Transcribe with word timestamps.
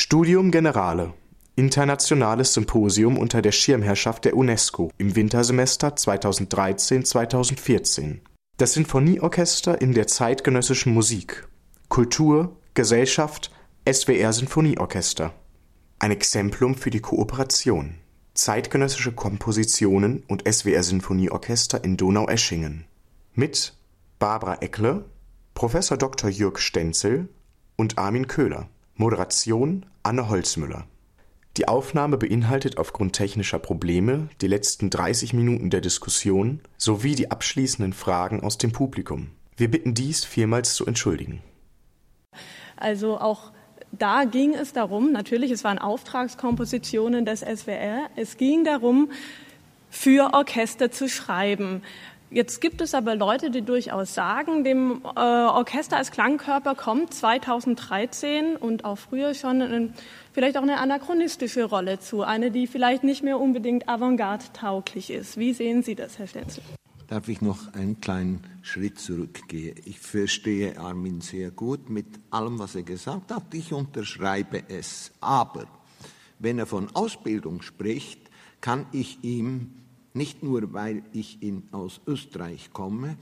Studium 0.00 0.52
Generale. 0.52 1.12
Internationales 1.56 2.54
Symposium 2.54 3.18
unter 3.18 3.42
der 3.42 3.50
Schirmherrschaft 3.50 4.26
der 4.26 4.36
UNESCO 4.36 4.92
im 4.96 5.16
Wintersemester 5.16 5.96
2013/2014 5.96 8.20
Das 8.58 8.74
Sinfonieorchester 8.74 9.80
in 9.80 9.94
der 9.94 10.06
zeitgenössischen 10.06 10.94
Musik. 10.94 11.48
Kultur, 11.88 12.54
Gesellschaft, 12.74 13.50
SWR 13.92 14.32
Sinfonieorchester. 14.32 15.34
Ein 15.98 16.12
Exemplum 16.12 16.76
für 16.76 16.90
die 16.90 17.00
Kooperation. 17.00 17.94
Zeitgenössische 18.34 19.10
Kompositionen 19.10 20.22
und 20.28 20.44
SWR 20.48 20.84
Sinfonieorchester 20.84 21.82
in 21.82 21.96
Donaueschingen. 21.96 22.84
Mit 23.34 23.74
Barbara 24.20 24.58
Eckle, 24.60 25.06
Prof. 25.54 25.74
Dr. 25.98 26.30
Jürg 26.30 26.60
Stenzel 26.60 27.28
und 27.74 27.98
Armin 27.98 28.28
Köhler 28.28 28.68
Moderation 28.98 29.86
Anne 30.02 30.28
Holzmüller 30.28 30.86
die 31.58 31.66
Aufnahme 31.66 32.18
beinhaltet 32.18 32.78
aufgrund 32.78 33.14
technischer 33.14 33.58
Probleme 33.58 34.28
die 34.40 34.46
letzten 34.46 34.90
30 34.90 35.32
Minuten 35.32 35.70
der 35.70 35.80
Diskussion 35.80 36.60
sowie 36.76 37.16
die 37.16 37.32
abschließenden 37.32 37.92
Fragen 37.92 38.44
aus 38.44 38.58
dem 38.58 38.70
Publikum. 38.70 39.32
Wir 39.56 39.68
bitten 39.68 39.92
dies 39.92 40.24
vielmals 40.24 40.74
zu 40.74 40.86
entschuldigen. 40.86 41.42
Also 42.76 43.18
auch 43.18 43.50
da 43.90 44.22
ging 44.22 44.54
es 44.54 44.72
darum, 44.72 45.10
natürlich, 45.10 45.50
es 45.50 45.64
waren 45.64 45.78
Auftragskompositionen 45.78 47.24
des 47.24 47.40
SWR, 47.40 48.08
es 48.14 48.36
ging 48.36 48.62
darum, 48.62 49.10
für 49.90 50.34
Orchester 50.34 50.92
zu 50.92 51.08
schreiben. 51.08 51.82
Jetzt 52.30 52.60
gibt 52.60 52.82
es 52.82 52.94
aber 52.94 53.16
Leute, 53.16 53.50
die 53.50 53.62
durchaus 53.62 54.12
sagen, 54.12 54.62
dem 54.62 55.00
äh, 55.02 55.18
Orchester 55.18 55.96
als 55.96 56.10
Klangkörper 56.10 56.74
kommt 56.74 57.14
2013 57.14 58.56
und 58.56 58.84
auch 58.84 58.98
früher 58.98 59.32
schon 59.32 59.62
ein, 59.62 59.94
vielleicht 60.32 60.58
auch 60.58 60.62
eine 60.62 60.76
anachronistische 60.78 61.64
Rolle 61.64 62.00
zu, 62.00 62.22
eine, 62.22 62.50
die 62.50 62.66
vielleicht 62.66 63.02
nicht 63.02 63.22
mehr 63.22 63.40
unbedingt 63.40 63.88
avantgarde-tauglich 63.88 65.10
ist. 65.10 65.38
Wie 65.38 65.54
sehen 65.54 65.82
Sie 65.82 65.94
das, 65.94 66.18
Herr 66.18 66.26
Stenzel? 66.26 66.62
Darf 67.06 67.28
ich 67.28 67.40
noch 67.40 67.72
einen 67.72 68.02
kleinen 68.02 68.42
Schritt 68.60 68.98
zurückgehen? 68.98 69.76
Ich 69.86 69.98
verstehe 69.98 70.78
Armin 70.78 71.22
sehr 71.22 71.50
gut 71.50 71.88
mit 71.88 72.04
allem, 72.30 72.58
was 72.58 72.74
er 72.74 72.82
gesagt 72.82 73.32
hat. 73.32 73.54
Ich 73.54 73.72
unterschreibe 73.72 74.64
es. 74.68 75.12
Aber 75.22 75.66
wenn 76.38 76.58
er 76.58 76.66
von 76.66 76.94
Ausbildung 76.94 77.62
spricht, 77.62 78.20
kann 78.60 78.84
ich 78.92 79.24
ihm 79.24 79.72
nicht 80.18 80.42
nur, 80.42 80.72
weil 80.74 81.02
ich 81.14 81.42
in, 81.42 81.62
aus 81.72 82.02
Österreich 82.06 82.70
komme, 82.72 83.16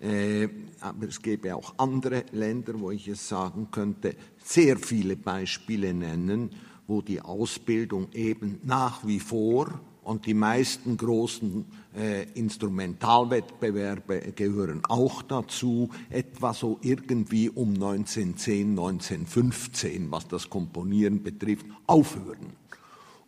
äh, 0.00 0.48
aber 0.80 1.08
es 1.08 1.22
gäbe 1.22 1.56
auch 1.56 1.74
andere 1.78 2.24
Länder, 2.32 2.78
wo 2.78 2.90
ich 2.90 3.08
es 3.08 3.26
sagen 3.26 3.68
könnte, 3.70 4.14
sehr 4.44 4.76
viele 4.76 5.16
Beispiele 5.16 5.94
nennen, 5.94 6.50
wo 6.86 7.00
die 7.00 7.22
Ausbildung 7.22 8.08
eben 8.12 8.58
nach 8.64 9.06
wie 9.06 9.20
vor 9.20 9.80
und 10.02 10.26
die 10.26 10.34
meisten 10.34 10.96
großen 10.96 11.64
äh, 11.96 12.24
Instrumentalwettbewerbe 12.34 14.32
gehören 14.34 14.82
auch 14.88 15.22
dazu, 15.22 15.90
etwa 16.08 16.52
so 16.52 16.78
irgendwie 16.82 17.48
um 17.48 17.74
1910, 17.74 18.70
1915, 18.70 20.10
was 20.10 20.26
das 20.26 20.50
Komponieren 20.50 21.22
betrifft, 21.22 21.66
aufhören. 21.86 22.54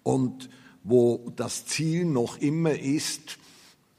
Und 0.03 0.49
wo 0.85 1.33
das 1.37 1.67
Ziel 1.67 2.05
noch 2.05 2.39
immer 2.39 2.79
ist, 2.79 3.39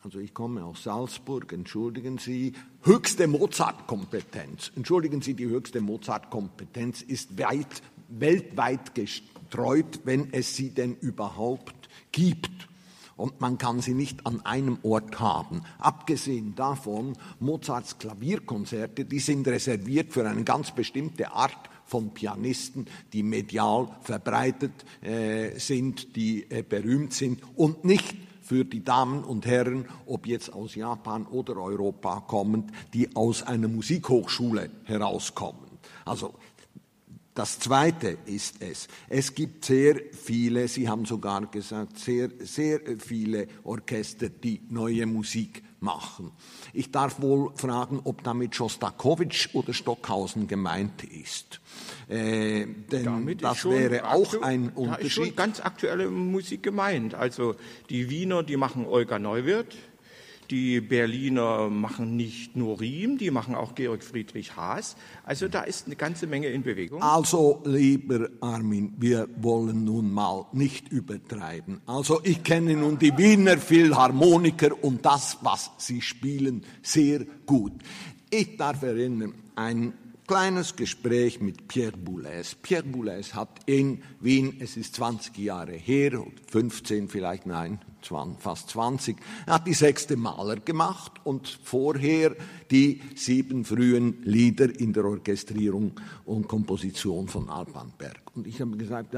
also 0.04 0.20
ich 0.20 0.34
komme 0.34 0.66
aus 0.66 0.84
Salzburg, 0.84 1.54
entschuldigen 1.54 2.18
Sie, 2.18 2.52
höchste 2.82 3.26
Mozart-Kompetenz. 3.28 4.74
Entschuldigen 4.76 5.22
Sie, 5.22 5.34
die 5.34 5.46
höchste 5.46 5.80
Mozart-Kompetenz 5.80 7.02
ist 7.02 7.38
weit, 7.40 7.82
weltweit 8.10 8.96
gestreut, 8.96 10.02
wenn 10.04 10.34
es 10.34 10.58
sie 10.58 10.72
denn 10.72 10.96
überhaupt 10.96 11.88
gibt. 12.12 12.52
Und 13.16 13.40
man 13.40 13.58
kann 13.58 13.80
sie 13.80 13.94
nicht 13.94 14.26
an 14.26 14.46
einem 14.46 14.80
Ort 14.84 15.20
haben. 15.20 15.62
Abgesehen 15.78 16.56
davon, 16.56 17.14
Mozarts 17.40 17.98
Klavierkonzerte, 17.98 19.06
die 19.06 19.20
sind 19.20 19.48
reserviert 19.48 20.12
für 20.12 20.28
eine 20.28 20.44
ganz 20.44 20.72
bestimmte 20.72 21.32
Art 21.32 21.70
von 21.94 22.12
Pianisten, 22.12 22.88
die 23.14 23.22
medial 23.22 23.88
verbreitet 24.02 24.72
äh, 25.04 25.60
sind, 25.60 26.16
die 26.16 26.50
äh, 26.50 26.64
berühmt 26.68 27.14
sind 27.14 27.40
und 27.56 27.86
nicht 27.86 28.16
für 28.42 28.66
die 28.66 28.84
Damen 28.84 29.24
und 29.24 29.46
Herren, 29.46 29.86
ob 30.08 30.26
jetzt 30.26 30.52
aus 30.52 30.74
Japan 30.74 31.28
oder 31.28 31.58
Europa 31.58 32.22
kommend, 32.22 32.72
die 32.96 33.16
aus 33.16 33.44
einer 33.44 33.68
Musikhochschule 33.68 34.72
herauskommen. 34.86 35.78
Also 36.04 36.34
das 37.36 37.60
Zweite 37.60 38.18
ist 38.26 38.56
es, 38.60 38.88
es 39.08 39.36
gibt 39.36 39.66
sehr 39.66 40.02
viele, 40.14 40.68
Sie 40.68 40.90
haben 40.90 41.06
sogar 41.06 41.46
gesagt, 41.46 42.00
sehr, 42.00 42.32
sehr 42.40 42.80
viele 42.98 43.48
Orchester, 43.64 44.30
die 44.30 44.62
neue 44.68 45.06
Musik 45.06 45.62
machen. 45.84 46.32
Ich 46.74 46.92
darf 46.92 47.22
wohl 47.22 47.52
fragen, 47.56 48.00
ob 48.04 48.24
damit 48.24 48.56
Schostakowitsch 48.56 49.50
oder 49.54 49.74
Stockhausen 49.74 50.48
gemeint 50.48 51.04
ist. 51.04 51.60
Äh, 52.08 52.66
denn 52.92 53.06
damit 53.06 53.44
das 53.44 53.66
wäre 53.66 54.10
auch 54.10 54.42
ein 54.42 54.70
Unterschied. 54.70 55.02
Da 55.02 55.06
ist 55.06 55.12
schon 55.14 55.36
ganz 55.36 55.60
aktuelle 55.60 56.10
Musik 56.10 56.64
gemeint. 56.64 57.14
Also 57.14 57.56
die 57.90 58.10
Wiener, 58.10 58.44
die 58.44 58.58
machen 58.58 58.86
Olga 58.86 59.20
Neuwirth, 59.20 59.76
die 60.52 60.82
Berliner 60.82 61.70
machen 61.70 62.16
nicht 62.16 62.56
nur 62.56 62.80
Riem, 62.80 63.18
die 63.18 63.32
machen 63.32 63.56
auch 63.56 63.76
Georg 63.76 64.04
Friedrich 64.04 64.56
Haas. 64.56 64.96
Also 65.24 65.48
da 65.48 65.62
ist 65.62 65.86
eine 65.88 65.96
ganze 65.96 66.28
Menge 66.28 66.48
in 66.48 66.64
Bewegung. 66.64 67.02
Also, 67.02 67.62
lieber 67.66 68.30
Armin, 68.42 68.94
wir 68.98 69.28
wollen 69.38 69.86
nun 69.86 70.12
mal 70.12 70.46
nicht 70.52 70.90
übertreiben. 70.90 71.82
Also 71.86 72.22
ich 72.24 72.44
kenne 72.44 72.76
nun 72.76 73.00
die 73.00 73.18
Wiener 73.18 73.58
Philharmoniker 73.58 74.84
und 74.84 75.06
das, 75.06 75.38
was 75.42 75.72
sie 75.78 76.02
spielen, 76.02 76.64
sehr 76.82 77.26
gut. 77.46 77.74
Ich 78.30 78.58
darf 78.58 78.82
erinnern, 78.84 79.34
ein 79.56 79.94
kleines 80.34 80.76
Gespräch 80.76 81.42
mit 81.42 81.68
Pierre 81.68 81.96
Boulez. 81.96 82.56
Pierre 82.56 82.82
Boulez 82.82 83.36
hat 83.36 83.50
in 83.68 84.02
Wien, 84.20 84.58
es 84.62 84.78
ist 84.78 84.96
20 84.96 85.38
Jahre 85.38 85.74
her, 85.74 86.26
15 86.50 87.08
vielleicht, 87.08 87.46
nein, 87.46 87.80
fast 88.40 88.72
20, 88.72 89.16
er 89.46 89.54
hat 89.54 89.68
die 89.68 89.76
sechste 89.76 90.18
Maler 90.18 90.56
gemacht 90.56 91.12
und 91.24 91.60
vorher 91.64 92.36
die 92.72 93.00
sieben 93.16 93.64
frühen 93.64 94.24
Lieder 94.24 94.76
in 94.80 94.92
der 94.92 95.06
Orchestrierung 95.06 95.92
und 96.26 96.48
Komposition 96.48 97.28
von 97.28 97.48
Alban 97.48 97.94
Berg. 97.96 98.36
Und 98.36 98.48
ich 98.48 98.60
habe 98.60 98.76
gesagt, 98.76 99.16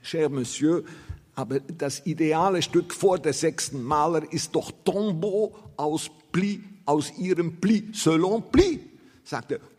cher 0.00 0.30
Monsieur, 0.30 0.82
aber 1.34 1.60
das 1.60 2.06
ideale 2.06 2.62
Stück 2.62 2.94
vor 2.94 3.18
der 3.18 3.34
sechsten 3.34 3.82
Maler 3.82 4.32
ist 4.32 4.54
doch 4.54 4.72
Tombeau 4.82 5.54
aus 5.76 6.10
Pli, 6.32 6.64
aus 6.86 7.12
ihrem 7.18 7.60
Pli, 7.60 7.90
selon 7.92 8.50
Pli 8.50 8.93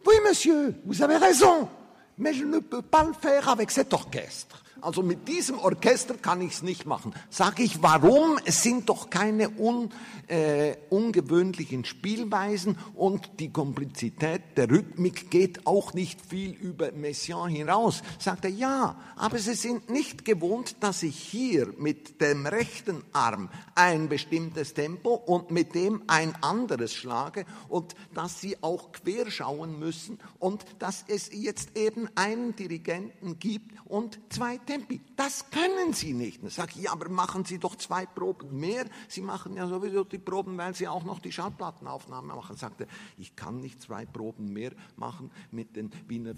oui 0.05 0.15
monsieur, 0.27 0.73
vous 0.85 1.01
avez 1.01 1.17
raison, 1.17 1.69
mais 2.17 2.33
je 2.33 2.45
ne 2.45 2.59
peux 2.59 2.81
pas 2.81 3.03
le 3.03 3.13
faire 3.13 3.49
avec 3.49 3.71
cet 3.71 3.93
orchestre. 3.93 4.64
Also 4.81 5.01
mit 5.01 5.27
diesem 5.27 5.57
Orchester 5.59 6.15
kann 6.15 6.41
ich 6.41 6.53
es 6.53 6.61
nicht 6.61 6.85
machen. 6.85 7.13
Sage 7.29 7.63
ich, 7.63 7.81
warum? 7.81 8.37
Es 8.45 8.61
sind 8.61 8.89
doch 8.89 9.09
keine 9.09 9.49
un, 9.57 9.89
äh, 10.27 10.75
ungewöhnlichen 10.89 11.85
Spielweisen 11.85 12.77
und 12.93 13.39
die 13.39 13.51
Komplizität 13.51 14.41
der 14.57 14.69
Rhythmik 14.69 15.31
geht 15.31 15.65
auch 15.65 15.93
nicht 15.93 16.19
viel 16.21 16.51
über 16.51 16.91
Messiaen 16.91 17.51
hinaus. 17.51 18.03
Sagt 18.19 18.45
er, 18.45 18.51
ja, 18.51 18.97
aber 19.15 19.39
Sie 19.39 19.53
sind 19.53 19.89
nicht 19.89 20.25
gewohnt, 20.25 20.77
dass 20.81 21.03
ich 21.03 21.17
hier 21.17 21.73
mit 21.77 22.21
dem 22.21 22.45
rechten 22.45 23.03
Arm 23.13 23.49
ein 23.75 24.09
bestimmtes 24.09 24.73
Tempo 24.73 25.13
und 25.13 25.51
mit 25.51 25.73
dem 25.73 26.03
ein 26.07 26.35
anderes 26.41 26.93
schlage 26.93 27.45
und 27.69 27.95
dass 28.13 28.41
Sie 28.41 28.61
auch 28.61 28.91
querschauen 28.91 29.79
müssen 29.79 30.19
und 30.39 30.65
dass 30.79 31.05
es 31.07 31.29
jetzt 31.31 31.77
eben 31.77 32.09
einen 32.15 32.55
Dirigenten 32.55 33.39
gibt 33.39 33.71
und 33.85 34.19
zwei 34.29 34.57
Tempi. 34.65 35.01
Das 35.15 35.49
können 35.49 35.93
Sie 35.93 36.13
nicht. 36.13 36.43
Dann 36.43 36.49
sage 36.49 36.73
ich, 36.75 36.83
ja, 36.83 36.91
aber 36.91 37.09
machen 37.09 37.45
Sie 37.45 37.57
doch 37.57 37.75
zwei 37.75 38.05
Proben 38.05 38.59
mehr. 38.59 38.85
Sie 39.07 39.21
machen 39.21 39.55
ja 39.55 39.67
sowieso 39.67 40.03
die 40.03 40.17
Proben, 40.17 40.57
weil 40.57 40.75
Sie 40.75 40.87
auch 40.87 41.03
noch 41.03 41.19
die 41.19 41.31
Schallplattenaufnahme 41.31 42.35
machen. 42.35 42.55
Sagte, 42.55 42.87
ich 43.17 43.35
kann 43.35 43.59
nicht 43.59 43.81
zwei 43.81 44.05
Proben 44.05 44.51
mehr 44.51 44.71
machen 44.95 45.31
mit 45.51 45.75
den 45.75 45.91
Wiener 46.07 46.33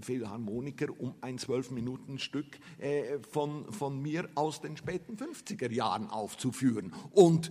Philharmoniker, 0.00 0.88
um 0.98 1.14
ein 1.20 1.38
Zwölf-Minuten-Stück 1.38 2.58
äh, 2.78 3.18
von, 3.30 3.70
von 3.72 4.00
mir 4.00 4.28
aus 4.34 4.60
den 4.60 4.76
späten 4.76 5.16
50er 5.16 5.70
Jahren 5.70 6.08
aufzuführen. 6.08 6.92
Und 7.10 7.50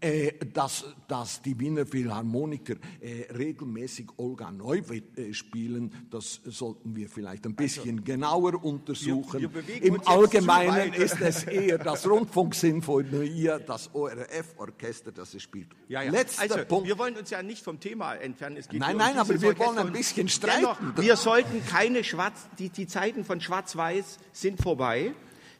äh, 0.00 0.32
dass, 0.52 0.86
dass 1.08 1.42
die 1.42 1.58
Wiener 1.60 1.84
Philharmoniker 1.84 2.76
äh, 3.00 3.32
regelmäßig 3.32 4.08
Olga 4.16 4.50
Neuwirth 4.50 5.18
äh, 5.18 5.34
spielen, 5.34 5.92
das 6.10 6.40
sollten 6.44 6.96
wir 6.96 7.08
vielleicht 7.08 7.44
ein 7.46 7.54
bisschen 7.54 7.98
also, 7.98 8.04
genauer 8.04 8.64
untersuchen. 8.64 9.40
Wir, 9.40 9.54
wir 9.54 9.63
Im 9.80 10.00
Allgemeinen 10.06 10.92
ist 10.92 11.20
es 11.20 11.44
eher 11.44 11.78
das 11.78 12.08
Rundfunksinfonie, 12.08 13.50
das 13.66 13.90
ORF-Orchester, 13.94 15.12
das 15.12 15.34
es 15.34 15.42
spielt. 15.42 15.68
Ja, 15.88 16.02
ja. 16.02 16.10
Letzter 16.10 16.42
also, 16.42 16.64
Punkt. 16.64 16.86
Wir 16.86 16.98
wollen 16.98 17.16
uns 17.16 17.30
ja 17.30 17.42
nicht 17.42 17.62
vom 17.62 17.80
Thema 17.80 18.14
entfernen. 18.14 18.62
nein, 18.72 18.96
nein, 18.96 19.18
aber 19.18 19.40
wir 19.40 19.48
Orchester 19.48 19.66
wollen 19.66 19.78
ein 19.78 19.92
bisschen 19.92 20.28
streiten. 20.28 20.62
Dennoch, 20.62 20.78
wir 20.96 21.16
sollten 21.16 21.64
keine 21.66 22.04
Schwarz, 22.04 22.48
die, 22.58 22.70
die 22.70 22.86
Zeiten 22.86 23.24
von 23.24 23.40
Schwarz-Weiß 23.40 24.18
sind 24.32 24.60
vorbei. 24.60 25.12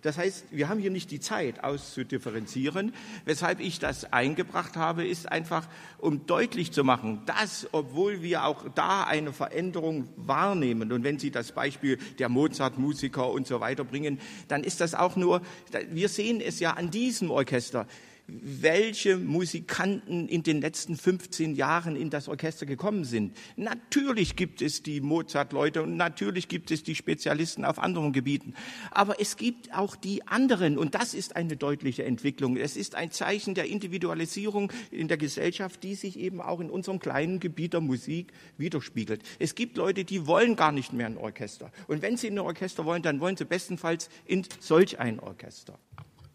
Das 0.04 0.18
heißt, 0.18 0.44
wir 0.50 0.68
haben 0.68 0.80
hier 0.80 0.90
nicht 0.90 1.10
die 1.10 1.18
Zeit 1.18 1.64
auszudifferenzieren. 1.64 2.92
Weshalb 3.24 3.58
ich 3.58 3.78
das 3.78 4.12
eingebracht 4.12 4.76
habe, 4.76 5.06
ist 5.06 5.32
einfach, 5.32 5.66
um 5.96 6.26
deutlich 6.26 6.72
zu 6.72 6.84
machen, 6.84 7.22
dass, 7.24 7.66
obwohl 7.72 8.20
wir 8.20 8.44
auch 8.44 8.66
da 8.74 9.04
eine 9.04 9.32
Veränderung 9.32 10.06
wahrnehmen, 10.16 10.92
und 10.92 11.04
wenn 11.04 11.18
Sie 11.18 11.30
das 11.30 11.52
Beispiel 11.52 11.96
der 12.18 12.28
Mozart-Musiker 12.28 13.30
und 13.30 13.46
so 13.46 13.60
weiter 13.60 13.84
bringen, 13.84 14.20
dann 14.46 14.62
ist 14.62 14.82
das 14.82 14.94
auch 14.94 15.16
nur, 15.16 15.40
wir 15.88 16.10
sehen 16.10 16.42
es 16.42 16.60
ja 16.60 16.72
an 16.72 16.90
diesem 16.90 17.30
Orchester 17.30 17.86
welche 18.26 19.18
Musikanten 19.18 20.28
in 20.28 20.42
den 20.42 20.60
letzten 20.60 20.96
15 20.96 21.54
Jahren 21.54 21.94
in 21.96 22.10
das 22.10 22.28
Orchester 22.28 22.64
gekommen 22.66 23.04
sind. 23.04 23.36
Natürlich 23.56 24.36
gibt 24.36 24.62
es 24.62 24.82
die 24.82 25.00
Mozart-Leute 25.00 25.82
und 25.82 25.96
natürlich 25.96 26.48
gibt 26.48 26.70
es 26.70 26.82
die 26.82 26.94
Spezialisten 26.94 27.64
auf 27.64 27.78
anderen 27.78 28.12
Gebieten. 28.12 28.54
Aber 28.90 29.20
es 29.20 29.36
gibt 29.36 29.74
auch 29.74 29.96
die 29.96 30.26
anderen 30.26 30.78
und 30.78 30.94
das 30.94 31.12
ist 31.12 31.36
eine 31.36 31.56
deutliche 31.56 32.04
Entwicklung. 32.04 32.56
Es 32.56 32.76
ist 32.76 32.94
ein 32.94 33.10
Zeichen 33.10 33.54
der 33.54 33.66
Individualisierung 33.66 34.72
in 34.90 35.08
der 35.08 35.16
Gesellschaft, 35.18 35.82
die 35.82 35.94
sich 35.94 36.18
eben 36.18 36.40
auch 36.40 36.60
in 36.60 36.70
unserem 36.70 37.00
kleinen 37.00 37.40
Gebiet 37.40 37.74
der 37.74 37.80
Musik 37.80 38.32
widerspiegelt. 38.56 39.22
Es 39.38 39.54
gibt 39.54 39.76
Leute, 39.76 40.04
die 40.04 40.26
wollen 40.26 40.56
gar 40.56 40.72
nicht 40.72 40.92
mehr 40.92 41.06
ein 41.06 41.18
Orchester. 41.18 41.70
Und 41.88 42.00
wenn 42.00 42.16
sie 42.16 42.28
in 42.28 42.34
ein 42.34 42.46
Orchester 42.46 42.84
wollen, 42.84 43.02
dann 43.02 43.20
wollen 43.20 43.36
sie 43.36 43.44
bestenfalls 43.44 44.08
in 44.24 44.46
solch 44.60 44.98
ein 44.98 45.20
Orchester. 45.20 45.78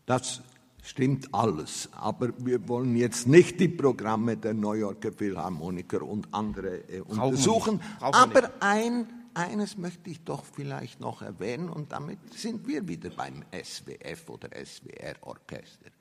Das 0.05 0.41
Stimmt 0.81 1.33
alles. 1.33 1.89
Aber 1.93 2.29
wir 2.37 2.67
wollen 2.67 2.95
jetzt 2.95 3.27
nicht 3.27 3.59
die 3.59 3.67
Programme 3.67 4.37
der 4.37 4.53
New 4.53 4.73
Yorker 4.73 5.11
Philharmoniker 5.11 6.01
und 6.01 6.33
andere 6.33 6.89
äh, 6.89 7.01
untersuchen. 7.01 7.81
Aber 7.99 8.51
ein, 8.61 9.07
eines 9.33 9.77
möchte 9.77 10.09
ich 10.09 10.23
doch 10.23 10.43
vielleicht 10.43 10.99
noch 10.99 11.21
erwähnen 11.21 11.69
und 11.69 11.91
damit 11.91 12.19
sind 12.33 12.67
wir 12.67 12.87
wieder 12.87 13.09
beim 13.09 13.43
SWF 13.51 14.29
oder 14.29 14.49
SWR-Orchester. 14.53 15.91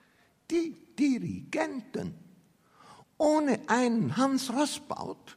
Die 0.50 0.74
Dirigenten. 0.98 2.14
Ohne 3.20 3.58
einen 3.66 4.16
Hans 4.16 4.52
Rossbaut 4.52 5.36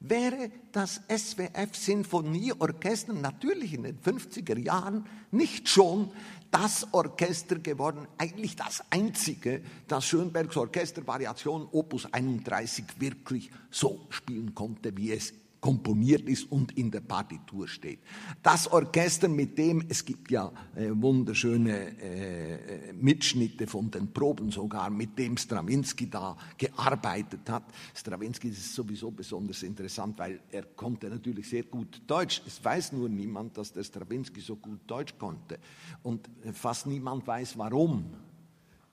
wäre 0.00 0.50
das 0.72 1.00
SWF 1.08 1.74
Sinfonieorchester 1.76 3.12
natürlich 3.12 3.74
in 3.74 3.84
den 3.84 4.00
50er 4.00 4.58
Jahren 4.58 5.06
nicht 5.30 5.68
schon 5.68 6.10
das 6.50 6.86
Orchester 6.92 7.58
geworden, 7.58 8.08
eigentlich 8.18 8.56
das 8.56 8.82
einzige, 8.90 9.62
das 9.86 10.04
Schönbergs 10.04 10.56
Orchestervariation 10.56 11.68
Opus 11.70 12.12
31 12.12 12.84
wirklich 12.98 13.50
so 13.70 14.06
spielen 14.10 14.54
konnte, 14.54 14.96
wie 14.96 15.12
es 15.12 15.32
komponiert 15.60 16.28
ist 16.28 16.50
und 16.50 16.76
in 16.76 16.90
der 16.90 17.00
Partitur 17.00 17.68
steht. 17.68 18.00
Das 18.42 18.66
Orchester, 18.68 19.28
mit 19.28 19.58
dem, 19.58 19.84
es 19.88 20.04
gibt 20.04 20.30
ja 20.30 20.50
äh, 20.74 20.90
wunderschöne 20.90 21.98
äh, 22.00 22.92
Mitschnitte 22.92 23.66
von 23.66 23.90
den 23.90 24.12
Proben 24.12 24.50
sogar, 24.50 24.90
mit 24.90 25.18
dem 25.18 25.36
Strawinski 25.36 26.08
da 26.08 26.36
gearbeitet 26.56 27.48
hat. 27.50 27.64
Strawinski 27.94 28.48
ist 28.48 28.74
sowieso 28.74 29.10
besonders 29.10 29.62
interessant, 29.62 30.18
weil 30.18 30.40
er 30.50 30.62
konnte 30.62 31.08
natürlich 31.08 31.48
sehr 31.48 31.64
gut 31.64 32.02
Deutsch. 32.06 32.42
Es 32.46 32.64
weiß 32.64 32.92
nur 32.92 33.08
niemand, 33.08 33.56
dass 33.58 33.72
der 33.72 33.84
Strawinski 33.84 34.40
so 34.40 34.56
gut 34.56 34.80
Deutsch 34.86 35.14
konnte. 35.18 35.58
Und 36.02 36.28
äh, 36.44 36.52
fast 36.52 36.86
niemand 36.86 37.26
weiß 37.26 37.58
warum. 37.58 38.29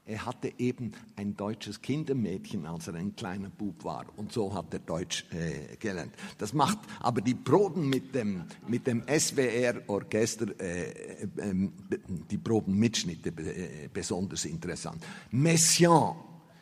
Er 0.08 0.26
hatte 0.26 0.54
eben 0.58 0.94
ein 1.18 1.36
deutsches 1.36 1.82
Kindermädchen, 1.82 2.66
als 2.66 2.88
er 2.88 2.96
ein 2.96 3.14
kleiner 3.18 3.50
Bub 3.50 3.84
war. 3.84 4.06
Und 4.16 4.32
so 4.32 4.54
hat 4.54 4.74
er 4.74 4.80
Deutsch 4.80 5.26
äh, 5.32 5.76
gelernt. 5.76 6.14
Das 6.38 6.54
macht 6.54 6.80
aber 7.02 7.20
die 7.20 7.36
Proben 7.36 7.90
mit 7.90 8.16
dem, 8.16 8.46
mit 8.70 8.88
dem 8.88 9.04
SWR-Orchester, 9.06 10.48
äh, 10.62 11.24
äh, 11.24 11.70
die 12.32 12.38
Probenmitschnitte 12.38 13.30
äh, 13.30 13.90
besonders 13.94 14.46
interessant. 14.46 15.06
Messiaen 15.32 16.16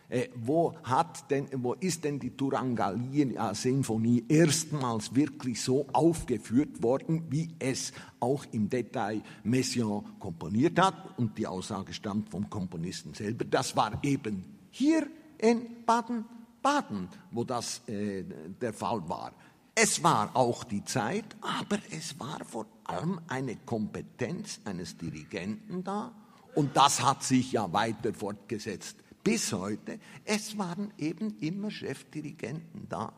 äh, 0.10 0.30
wo, 0.36 0.76
hat 0.84 1.30
denn, 1.32 1.48
wo 1.58 1.74
ist 1.74 2.04
denn 2.04 2.20
die 2.20 2.32
Turangallia-Sinfonie 2.32 4.26
erstmals 4.28 5.16
wirklich 5.16 5.62
so 5.62 5.88
aufgeführt 5.94 6.84
worden, 6.84 7.24
wie 7.30 7.50
es 7.60 7.92
auch 8.20 8.46
im 8.52 8.70
Detail 8.70 9.22
Messiaen 9.44 10.04
komponiert 10.20 10.80
hat? 10.80 11.18
Und 11.18 11.38
die 11.38 11.48
Aussage 11.48 11.94
stammt 11.94 12.30
vom 12.30 12.50
Komponisten 12.50 13.14
selber. 13.14 13.46
Das 13.46 13.76
war 13.76 14.00
eben 14.04 14.44
hier 14.70 15.08
in 15.40 15.84
Baden-Baden, 15.86 17.10
wo 17.32 17.44
das 17.44 17.82
äh, 17.88 18.24
der 18.62 18.74
Fall 18.74 19.08
war. 19.10 19.32
Es 19.74 20.02
war 20.04 20.36
auch 20.36 20.64
die 20.64 20.86
Zeit, 20.86 21.36
aber 21.42 21.80
es 21.92 22.18
war 22.20 22.40
vor 22.46 22.68
allem 22.86 23.20
eine 23.28 23.58
Kompetenz 23.58 24.62
eines 24.64 24.96
Dirigenten 24.96 25.84
da. 25.84 26.14
Und 26.54 26.78
das 26.78 27.04
hat 27.04 27.24
sich 27.24 27.52
ja 27.52 27.74
weiter 27.74 28.14
fortgesetzt 28.14 28.96
bis 29.26 29.52
heute, 29.54 30.00
es 30.24 30.56
waren 30.58 30.94
eben 31.00 31.36
immer 31.40 31.72
Chefdirigenten 31.72 32.88
da, 32.88 33.12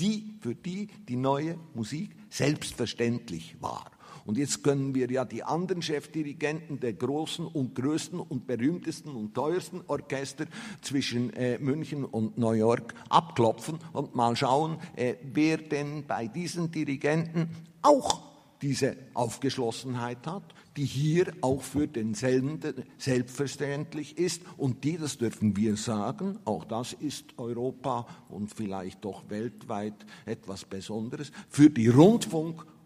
die, 0.00 0.34
für 0.40 0.56
die 0.56 0.88
die 1.08 1.16
neue 1.16 1.56
Musik 1.72 2.10
selbstverständlich 2.28 3.56
war. 3.60 3.90
Und 4.24 4.38
jetzt 4.38 4.64
können 4.64 4.94
wir 4.94 5.08
ja 5.10 5.24
die 5.24 5.44
anderen 5.44 5.80
Chefdirigenten 5.80 6.80
der 6.80 6.94
großen 6.94 7.46
und 7.46 7.76
größten 7.76 8.18
und 8.18 8.46
berühmtesten 8.46 9.14
und 9.14 9.34
teuersten 9.34 9.82
Orchester 9.86 10.46
zwischen 10.80 11.32
äh, 11.34 11.58
München 11.58 12.04
und 12.04 12.36
New 12.36 12.52
York 12.52 12.94
abklopfen 13.08 13.78
und 13.92 14.16
mal 14.16 14.34
schauen, 14.34 14.78
äh, 14.96 15.14
wer 15.32 15.58
denn 15.58 16.06
bei 16.06 16.26
diesen 16.26 16.72
Dirigenten 16.72 17.50
auch 17.82 18.31
diese 18.62 18.96
Aufgeschlossenheit 19.12 20.26
hat, 20.26 20.54
die 20.76 20.84
hier 20.84 21.32
auch 21.42 21.60
für 21.60 21.88
den 21.88 22.14
Sender 22.14 22.72
selbstverständlich 22.96 24.16
ist 24.16 24.42
und 24.56 24.84
die, 24.84 24.96
das 24.96 25.18
dürfen 25.18 25.56
wir 25.56 25.76
sagen, 25.76 26.38
auch 26.44 26.64
das 26.64 26.92
ist 26.92 27.38
Europa 27.38 28.06
und 28.30 28.54
vielleicht 28.54 29.04
doch 29.04 29.28
weltweit 29.28 30.06
etwas 30.24 30.64
Besonderes, 30.64 31.32
für 31.50 31.68
die 31.68 31.88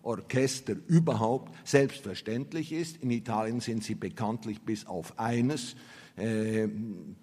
Rundfunkorchester 0.07 0.77
überhaupt 0.87 1.53
selbstverständlich 1.65 2.73
ist. 2.73 2.97
In 2.99 3.11
Italien 3.11 3.61
sind 3.61 3.83
sie 3.83 3.95
bekanntlich 3.95 4.63
bis 4.63 4.87
auf 4.87 5.19
eines 5.19 5.77
äh, 6.17 6.69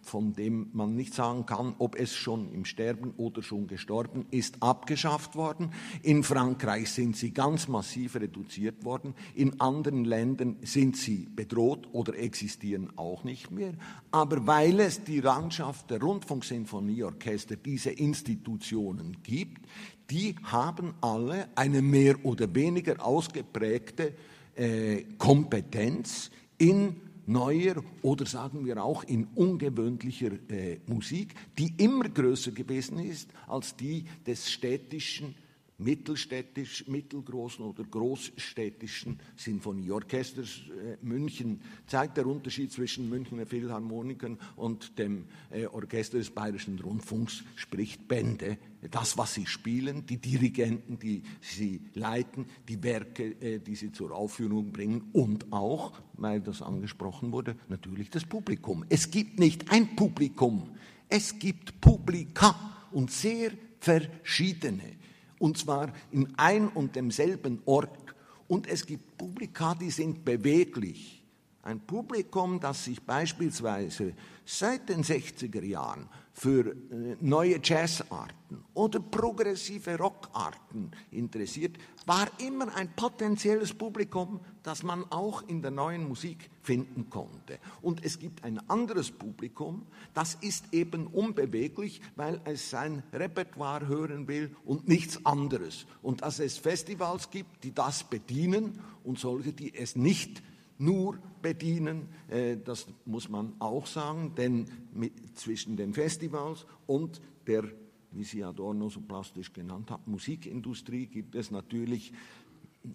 von 0.04 0.34
dem 0.34 0.70
man 0.74 0.96
nicht 0.96 1.16
sagen 1.16 1.48
kann, 1.48 1.74
ob 1.80 1.96
es 2.00 2.14
schon 2.14 2.52
im 2.52 2.64
Sterben 2.64 3.12
oder 3.18 3.42
schon 3.42 3.66
gestorben 3.66 4.28
ist, 4.30 4.62
abgeschafft 4.62 5.36
worden. 5.36 5.72
In 6.04 6.22
Frankreich 6.22 6.92
sind 6.92 7.18
sie 7.18 7.32
ganz 7.32 7.68
massiv 7.68 8.16
reduziert 8.16 8.86
worden. 8.86 9.16
In 9.34 9.60
anderen 9.60 10.06
Ländern 10.06 10.58
sind 10.62 10.96
sie 10.96 11.28
bedroht 11.36 11.88
oder 11.92 12.16
existieren 12.16 12.94
auch 12.96 13.24
nicht 13.24 13.50
mehr. 13.50 13.74
Aber 14.12 14.46
weil 14.46 14.80
es 14.80 15.04
die 15.04 15.22
Landschaft 15.22 15.90
der 15.90 16.00
Rundfunksinfonieorchester, 16.00 17.56
diese 17.56 17.90
Institutionen 17.90 19.18
gibt, 19.24 19.68
die 20.13 20.36
haben 20.43 20.93
alle 21.01 21.50
eine 21.55 21.82
mehr 21.82 22.24
oder 22.24 22.53
weniger 22.53 23.03
ausgeprägte 23.03 24.13
äh, 24.55 25.05
Kompetenz 25.17 26.29
in 26.60 26.98
neuer 27.25 27.84
oder 28.03 28.27
sagen 28.27 28.63
wir 28.63 28.84
auch 28.84 29.03
in 29.05 29.25
ungewöhnlicher 29.34 30.32
äh, 30.50 30.77
Musik, 30.86 31.34
die 31.58 31.74
immer 31.77 32.10
größer 32.10 32.51
gewesen 32.51 33.00
ist 33.00 33.29
als 33.48 33.75
die 33.75 34.05
des 34.27 34.51
städtischen 34.51 35.34
mittelstädtisch, 35.79 36.88
mittelgroßen 36.88 37.65
oder 37.65 37.84
großstädtischen 37.84 39.20
Sinfonieorchesters. 39.36 40.62
Äh, 40.70 40.98
München 41.03 41.60
zeigt 41.88 42.17
der 42.17 42.27
Unterschied 42.27 42.72
zwischen 42.72 43.10
Münchner 43.10 43.48
Philharmonikern 43.48 44.38
und 44.58 45.00
dem 45.00 45.25
äh, 45.50 45.65
Orchester 45.65 46.20
des 46.20 46.29
Bayerischen 46.29 46.79
Rundfunks, 46.79 47.43
spricht 47.55 48.08
Bände. 48.08 48.60
Das, 48.92 49.18
was 49.18 49.34
sie 49.34 49.46
spielen, 49.46 50.06
die 50.06 50.18
Dirigenten, 50.18 51.00
die 51.00 51.24
sie 51.42 51.82
leiten, 51.94 52.46
die 52.68 52.82
Werke, 52.84 53.42
äh, 53.42 53.60
die 53.60 53.75
sie 53.75 53.92
zur 53.92 54.12
Aufführung 54.12 54.72
bringen 54.72 55.10
und 55.13 55.52
auch, 55.52 55.94
weil 56.13 56.42
das 56.42 56.62
angesprochen 56.62 57.32
wurde, 57.32 57.56
natürlich 57.70 58.10
das 58.10 58.25
Publikum. 58.25 58.86
Es 58.90 59.10
gibt 59.10 59.40
nicht 59.40 59.72
ein 59.72 59.96
Publikum, 59.96 60.72
es 61.10 61.40
gibt 61.40 61.80
Publika 61.82 62.56
und 62.92 63.12
sehr 63.12 63.52
verschiedene 63.80 65.04
und 65.44 65.58
zwar 65.58 65.92
in 66.12 66.34
ein 66.38 66.70
und 66.70 66.96
demselben 66.96 67.62
Ort. 67.66 68.16
Und 68.48 68.66
es 68.66 68.86
gibt 68.86 69.18
Publika, 69.18 69.75
die 69.75 69.92
sind 69.92 70.24
beweglich. 70.24 71.23
Ein 71.63 71.79
Publikum, 71.79 72.60
das 72.60 72.84
sich 72.84 73.01
beispielsweise 73.01 74.13
seit 74.46 74.89
den 74.89 75.01
60er 75.01 75.63
Jahren 75.63 76.10
für 76.34 76.72
äh, 76.72 77.15
neue 77.22 77.62
Jazzarten 77.63 78.65
oder 78.74 79.00
progressive 79.00 79.98
Rockarten 79.98 80.91
interessiert, 81.12 81.77
war 82.05 82.27
immer 82.39 82.75
ein 82.75 82.93
potenzielles 82.93 83.74
Publikum, 83.74 84.41
das 84.62 84.84
man 84.84 85.05
auch 85.10 85.48
in 85.48 85.62
der 85.62 85.72
neuen 85.72 86.05
Musik 86.05 86.50
finden 86.62 87.10
konnte. 87.10 87.60
Und 87.82 88.03
es 88.03 88.20
gibt 88.20 88.43
ein 88.43 88.60
anderes 88.70 89.12
Publikum, 89.12 89.86
das 90.13 90.36
ist 90.41 90.74
eben 90.74 91.08
unbeweglich, 91.08 92.01
weil 92.17 92.41
es 92.43 92.72
sein 92.72 93.03
Repertoire 93.13 93.88
hören 93.88 94.27
will 94.27 94.53
und 94.65 94.89
nichts 94.89 95.25
anderes. 95.25 95.86
Und 96.01 96.24
dass 96.24 96.39
es 96.39 96.58
Festivals 96.58 97.29
gibt, 97.29 97.63
die 97.63 97.74
das 97.74 98.03
bedienen 98.03 98.82
und 99.05 99.17
solche, 99.17 99.53
die 99.53 99.74
es 99.74 99.96
nicht 99.96 100.43
nur 100.84 101.18
bedienen, 101.42 102.08
äh, 102.30 102.58
das 102.58 102.88
muss 103.06 103.30
man 103.30 103.54
auch 103.60 103.88
sagen, 103.88 104.34
denn 104.36 104.66
mit, 104.94 105.38
zwischen 105.38 105.78
den 105.78 105.94
Festivals 105.94 106.66
und 106.88 107.22
der, 107.48 107.63
wie 108.12 108.24
Sie 108.24 108.44
Adorno 108.44 108.90
so 108.90 109.02
plastisch 109.02 109.54
genannt 109.54 109.92
hat, 109.92 110.08
Musikindustrie 110.08 111.08
gibt 111.08 111.36
es 111.36 111.52
natürlich 111.52 112.13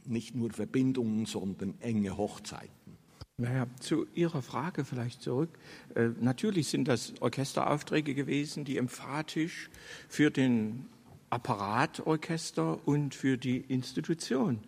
nicht 0.04 0.34
nur 0.34 0.50
Verbindungen, 0.50 1.26
sondern 1.26 1.74
enge 1.80 2.16
Hochzeiten. 2.16 2.98
Naja, 3.40 3.66
zu 3.78 4.06
Ihrer 4.14 4.42
Frage 4.42 4.84
vielleicht 4.84 5.22
zurück. 5.22 5.50
Äh, 5.94 6.08
natürlich 6.20 6.68
sind 6.68 6.88
das 6.88 7.14
Orchesteraufträge 7.20 8.14
gewesen, 8.14 8.64
die 8.64 8.76
emphatisch 8.76 9.70
für 10.08 10.30
den 10.30 10.86
Apparatorchester 11.30 12.86
und 12.86 13.14
für 13.14 13.38
die 13.38 13.58
Institution 13.58 14.60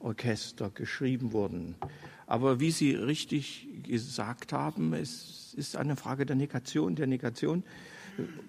Orchester 0.00 0.70
geschrieben 0.70 1.32
wurden. 1.32 1.74
Aber 2.28 2.60
wie 2.60 2.70
Sie 2.70 2.92
richtig 2.94 3.66
gesagt 3.84 4.52
haben, 4.52 4.92
es 4.92 5.54
ist 5.56 5.76
eine 5.76 5.96
Frage 5.96 6.26
der 6.26 6.36
Negation, 6.36 6.94
der 6.94 7.06
Negation, 7.06 7.64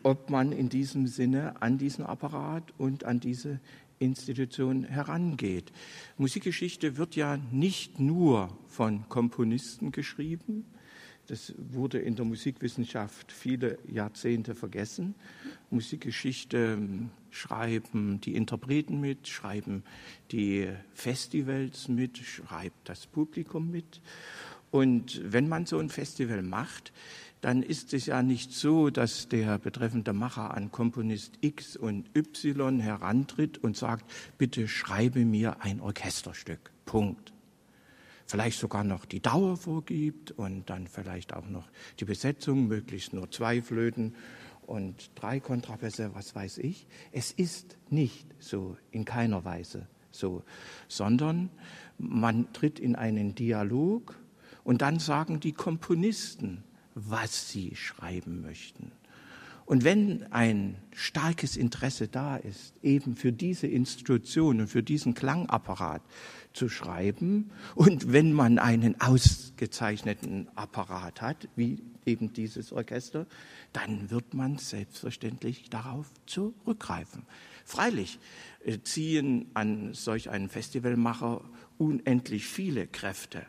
ob 0.03 0.29
man 0.29 0.51
in 0.51 0.67
diesem 0.67 1.07
Sinne 1.07 1.61
an 1.61 1.77
diesen 1.77 2.05
Apparat 2.05 2.63
und 2.77 3.05
an 3.05 3.21
diese 3.21 3.61
Institution 3.97 4.83
herangeht. 4.83 5.71
Musikgeschichte 6.17 6.97
wird 6.97 7.15
ja 7.15 7.37
nicht 7.51 7.99
nur 7.99 8.49
von 8.67 9.07
Komponisten 9.07 9.93
geschrieben, 9.93 10.65
das 11.27 11.53
wurde 11.57 11.99
in 11.99 12.15
der 12.15 12.25
Musikwissenschaft 12.25 13.31
viele 13.31 13.77
Jahrzehnte 13.87 14.55
vergessen. 14.55 15.13
Musikgeschichte 15.69 16.79
schreiben 17.31 18.21
die 18.21 18.35
Interpreten 18.35 18.99
mit, 18.99 19.27
schreiben 19.27 19.83
die 20.31 20.67
Festivals 20.93 21.87
mit, 21.87 22.17
schreibt 22.17 22.89
das 22.89 23.07
Publikum 23.07 23.71
mit. 23.71 24.01
Und 24.71 25.21
wenn 25.23 25.47
man 25.47 25.65
so 25.65 25.79
ein 25.79 25.89
Festival 25.89 26.41
macht, 26.41 26.91
dann 27.41 27.63
ist 27.63 27.93
es 27.93 28.05
ja 28.05 28.21
nicht 28.21 28.51
so, 28.51 28.89
dass 28.89 29.29
der 29.29 29.57
betreffende 29.57 30.13
Macher 30.13 30.53
an 30.53 30.71
Komponist 30.71 31.33
X 31.41 31.77
und 31.77 32.09
Y 32.15 32.79
herantritt 32.79 33.57
und 33.57 33.77
sagt, 33.77 34.05
bitte 34.37 34.67
schreibe 34.67 35.25
mir 35.25 35.61
ein 35.61 35.79
Orchesterstück. 35.79 36.71
Punkt 36.85 37.33
vielleicht 38.29 38.59
sogar 38.59 38.83
noch 38.83 39.05
die 39.05 39.21
Dauer 39.21 39.57
vorgibt 39.57 40.31
und 40.31 40.69
dann 40.69 40.87
vielleicht 40.87 41.33
auch 41.33 41.49
noch 41.49 41.67
die 41.99 42.05
Besetzung, 42.05 42.67
möglichst 42.67 43.11
nur 43.11 43.31
zwei 43.31 43.61
Flöten 43.61 44.13
und 44.69 45.11
drei 45.15 45.39
Kontrabässe, 45.39 46.11
was 46.13 46.35
weiß 46.35 46.59
ich. 46.59 46.85
Es 47.11 47.31
ist 47.31 47.77
nicht 47.89 48.27
so, 48.39 48.77
in 48.91 49.03
keiner 49.03 49.43
Weise 49.43 49.87
so, 50.11 50.43
sondern 50.87 51.49
man 51.97 52.51
tritt 52.53 52.79
in 52.79 52.95
einen 52.95 53.35
Dialog 53.35 54.15
und 54.63 54.81
dann 54.81 54.99
sagen 54.99 55.39
die 55.39 55.53
Komponisten, 55.53 56.63
was 56.95 57.49
sie 57.49 57.75
schreiben 57.75 58.41
möchten. 58.41 58.91
Und 59.65 59.83
wenn 59.83 60.23
ein 60.31 60.77
starkes 60.95 61.55
Interesse 61.55 62.07
da 62.07 62.37
ist, 62.37 62.73
eben 62.81 63.15
für 63.15 63.31
diese 63.31 63.67
Institution 63.67 64.61
und 64.61 64.67
für 64.67 64.81
diesen 64.81 65.13
Klangapparat 65.13 66.01
zu 66.53 66.69
schreiben, 66.69 67.51
und 67.75 68.11
wenn 68.11 68.33
man 68.33 68.57
einen 68.57 68.99
ausgezeichneten 68.99 70.47
Apparat 70.55 71.21
hat, 71.21 71.47
wie 71.55 71.83
eben 72.07 72.33
dieses 72.33 72.73
Orchester, 72.73 73.27
dann 73.73 74.09
wird 74.09 74.33
man 74.33 74.57
selbstverständlich 74.57 75.69
darauf 75.69 76.07
zurückgreifen. 76.25 77.23
Freilich 77.65 78.19
äh, 78.65 78.79
ziehen 78.79 79.49
an 79.53 79.93
solch 79.93 80.29
einen 80.29 80.49
Festivalmacher 80.49 81.41
unendlich 81.77 82.45
viele 82.47 82.87
Kräfte 82.87 83.45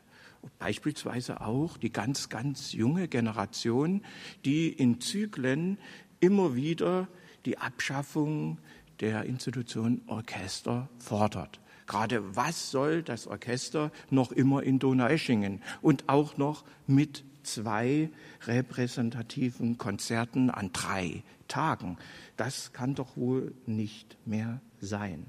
beispielsweise 0.58 1.40
auch 1.40 1.76
die 1.76 1.92
ganz, 1.92 2.28
ganz 2.28 2.72
junge 2.72 3.08
Generation, 3.08 4.02
die 4.44 4.68
in 4.68 5.00
Zyklen 5.00 5.78
immer 6.20 6.54
wieder 6.54 7.08
die 7.44 7.58
Abschaffung 7.58 8.58
der 9.00 9.24
Institution 9.24 10.02
Orchester 10.06 10.88
fordert. 10.98 11.60
Gerade 11.86 12.36
was 12.36 12.70
soll 12.70 13.02
das 13.02 13.26
Orchester 13.26 13.90
noch 14.10 14.30
immer 14.30 14.62
in 14.62 14.78
Donaueschingen 14.78 15.62
und 15.82 16.08
auch 16.08 16.36
noch 16.36 16.64
mit 16.86 17.24
zwei 17.52 18.10
repräsentativen 18.46 19.78
Konzerten 19.78 20.50
an 20.50 20.70
drei 20.72 21.22
Tagen? 21.48 21.98
Das 22.36 22.72
kann 22.72 22.94
doch 22.94 23.16
wohl 23.16 23.54
nicht 23.66 24.16
mehr 24.26 24.60
sein. 24.80 25.26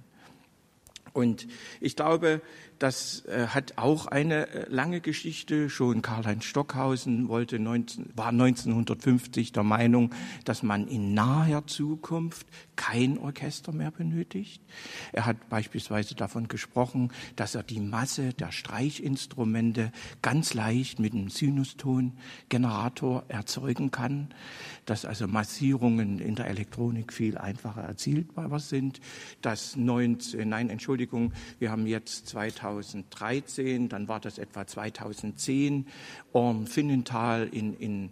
Und 1.13 1.47
ich 1.79 1.95
glaube, 1.95 2.41
das 2.81 3.25
äh, 3.25 3.47
hat 3.47 3.77
auch 3.77 4.07
eine 4.07 4.47
äh, 4.47 4.65
lange 4.67 5.01
Geschichte. 5.01 5.69
Schon 5.69 6.01
Karl-Heinz 6.01 6.45
Stockhausen 6.45 7.27
wollte 7.27 7.59
19, 7.59 8.13
war 8.15 8.29
1950 8.29 9.51
der 9.51 9.61
Meinung, 9.61 10.15
dass 10.45 10.63
man 10.63 10.87
in 10.87 11.13
naher 11.13 11.67
Zukunft 11.67 12.47
kein 12.75 13.19
Orchester 13.19 13.71
mehr 13.71 13.91
benötigt. 13.91 14.63
Er 15.11 15.27
hat 15.27 15.47
beispielsweise 15.47 16.15
davon 16.15 16.47
gesprochen, 16.47 17.11
dass 17.35 17.53
er 17.53 17.61
die 17.61 17.79
Masse 17.79 18.33
der 18.33 18.51
Streichinstrumente 18.51 19.91
ganz 20.23 20.55
leicht 20.55 20.97
mit 20.97 21.13
einem 21.13 21.29
Sinustongenerator 21.29 23.25
erzeugen 23.27 23.91
kann, 23.91 24.33
dass 24.85 25.05
also 25.05 25.27
Massierungen 25.27 26.17
in 26.17 26.33
der 26.33 26.47
Elektronik 26.47 27.13
viel 27.13 27.37
einfacher 27.37 27.81
erzielbar 27.83 28.59
sind, 28.59 29.01
dass 29.43 29.75
19, 29.75 30.49
nein, 30.49 30.71
Entschuldigung, 30.71 31.00
wir 31.59 31.71
haben 31.71 31.87
jetzt 31.87 32.27
2000 32.27 33.01
2013, 33.11 33.89
dann 33.89 34.07
war 34.07 34.19
das 34.19 34.37
etwa 34.37 34.65
2010, 34.65 35.87
Orm 36.33 36.67
Finnenthal 36.67 37.47
in, 37.47 37.73
in, 37.75 38.11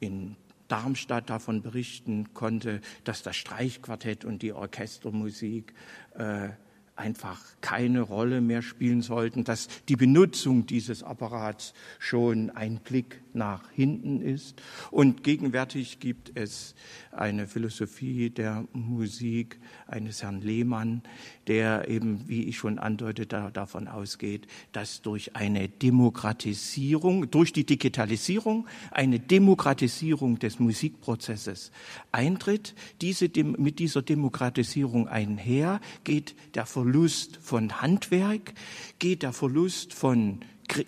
in 0.00 0.36
Darmstadt 0.68 1.28
davon 1.30 1.62
berichten 1.62 2.32
konnte, 2.34 2.80
dass 3.04 3.22
das 3.22 3.36
Streichquartett 3.36 4.24
und 4.24 4.42
die 4.42 4.52
Orchestermusik 4.52 5.74
äh, 6.14 6.50
einfach 6.96 7.40
keine 7.60 8.02
Rolle 8.02 8.40
mehr 8.40 8.62
spielen 8.62 9.02
sollten, 9.02 9.44
dass 9.44 9.68
die 9.88 9.96
Benutzung 9.96 10.66
dieses 10.66 11.02
Apparats 11.02 11.72
schon 11.98 12.50
ein 12.50 12.80
Blick 12.80 13.22
nach 13.34 13.70
hinten 13.70 14.20
ist. 14.20 14.60
Und 14.90 15.24
gegenwärtig 15.24 16.00
gibt 16.00 16.32
es 16.34 16.74
eine 17.10 17.46
Philosophie 17.46 18.30
der 18.30 18.66
Musik 18.72 19.58
eines 19.86 20.22
Herrn 20.22 20.40
Lehmann, 20.40 21.02
der 21.46 21.88
eben, 21.88 22.28
wie 22.28 22.44
ich 22.44 22.58
schon 22.58 22.78
andeutete, 22.78 23.50
davon 23.52 23.88
ausgeht, 23.88 24.46
dass 24.72 25.02
durch 25.02 25.34
eine 25.34 25.68
Demokratisierung, 25.68 27.30
durch 27.30 27.52
die 27.52 27.64
Digitalisierung 27.64 28.66
eine 28.90 29.18
Demokratisierung 29.18 30.38
des 30.38 30.58
Musikprozesses 30.58 31.72
eintritt. 32.12 32.74
Diese, 33.00 33.30
mit 33.42 33.78
dieser 33.78 34.02
Demokratisierung 34.02 35.08
einher 35.08 35.80
geht 36.04 36.34
der 36.54 36.66
Verlust 36.82 37.38
von 37.40 37.80
Handwerk, 37.80 38.54
geht 38.98 39.22
der 39.22 39.32
Verlust 39.32 39.94
von 39.94 40.40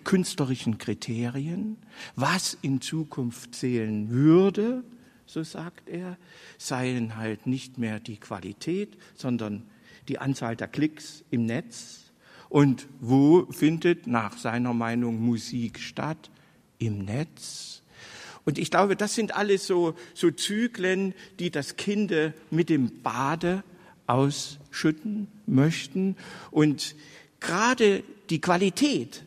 künstlerischen 0.03 0.77
Kriterien, 0.77 1.77
was 2.17 2.57
in 2.61 2.81
Zukunft 2.81 3.55
zählen 3.55 4.09
würde, 4.09 4.83
so 5.25 5.41
sagt 5.43 5.87
er, 5.87 6.17
seien 6.57 7.15
halt 7.15 7.47
nicht 7.47 7.77
mehr 7.77 8.01
die 8.01 8.17
Qualität, 8.17 8.97
sondern 9.15 9.63
die 10.09 10.19
Anzahl 10.19 10.57
der 10.57 10.67
Klicks 10.67 11.23
im 11.31 11.45
Netz. 11.45 12.11
Und 12.49 12.87
wo 12.99 13.45
findet 13.49 14.05
nach 14.05 14.37
seiner 14.37 14.73
Meinung 14.73 15.21
Musik 15.21 15.79
statt? 15.79 16.29
Im 16.77 17.05
Netz. 17.05 17.83
Und 18.43 18.57
ich 18.57 18.69
glaube, 18.69 18.97
das 18.97 19.15
sind 19.15 19.33
alles 19.33 19.65
so, 19.65 19.95
so 20.13 20.29
Zyklen, 20.29 21.13
die 21.39 21.51
das 21.51 21.77
Kind 21.77 22.13
mit 22.51 22.67
dem 22.67 23.01
Bade 23.01 23.63
ausschütten 24.75 25.27
möchten. 25.45 26.17
Und 26.51 26.95
gerade 27.39 28.03
die 28.29 28.41
Qualität 28.41 29.23